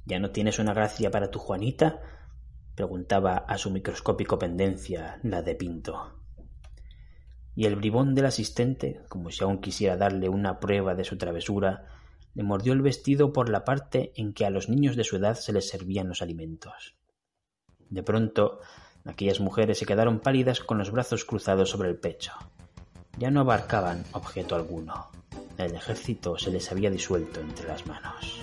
¿Ya 0.05 0.19
no 0.19 0.29
tienes 0.29 0.59
una 0.59 0.75
gracia 0.75 1.09
para 1.09 1.31
tu 1.31 1.39
Juanita? 1.39 1.99
preguntaba 2.75 3.37
a 3.37 3.57
su 3.57 3.71
microscópico 3.71 4.37
pendencia 4.37 5.19
la 5.23 5.41
de 5.41 5.55
Pinto. 5.55 6.21
y 7.55 7.65
el 7.65 7.75
bribón 7.75 8.13
del 8.13 8.27
asistente, 8.27 9.01
como 9.09 9.31
si 9.31 9.43
aún 9.43 9.61
quisiera 9.61 9.97
darle 9.97 10.29
una 10.29 10.59
prueba 10.59 10.93
de 10.93 11.05
su 11.05 11.17
travesura, 11.17 11.87
le 12.35 12.43
mordió 12.43 12.71
el 12.73 12.83
vestido 12.83 13.33
por 13.33 13.49
la 13.49 13.65
parte 13.65 14.13
en 14.15 14.31
que 14.31 14.45
a 14.45 14.51
los 14.51 14.69
niños 14.69 14.95
de 14.95 15.05
su 15.05 15.15
edad 15.15 15.33
se 15.33 15.53
les 15.53 15.69
servían 15.69 16.07
los 16.07 16.21
alimentos. 16.21 16.99
De 17.89 18.03
pronto, 18.03 18.59
aquellas 19.05 19.39
mujeres 19.39 19.77
se 19.79 19.85
quedaron 19.85 20.19
pálidas 20.19 20.59
con 20.59 20.77
los 20.77 20.91
brazos 20.91 21.25
cruzados 21.25 21.69
sobre 21.69 21.89
el 21.89 21.95
pecho. 21.95 22.33
Ya 23.17 23.31
no 23.31 23.41
abarcaban 23.41 24.05
objeto 24.13 24.55
alguno. 24.55 25.07
El 25.57 25.75
ejército 25.75 26.37
se 26.37 26.51
les 26.51 26.71
había 26.71 26.89
disuelto 26.89 27.41
entre 27.41 27.67
las 27.67 27.85
manos. 27.85 28.39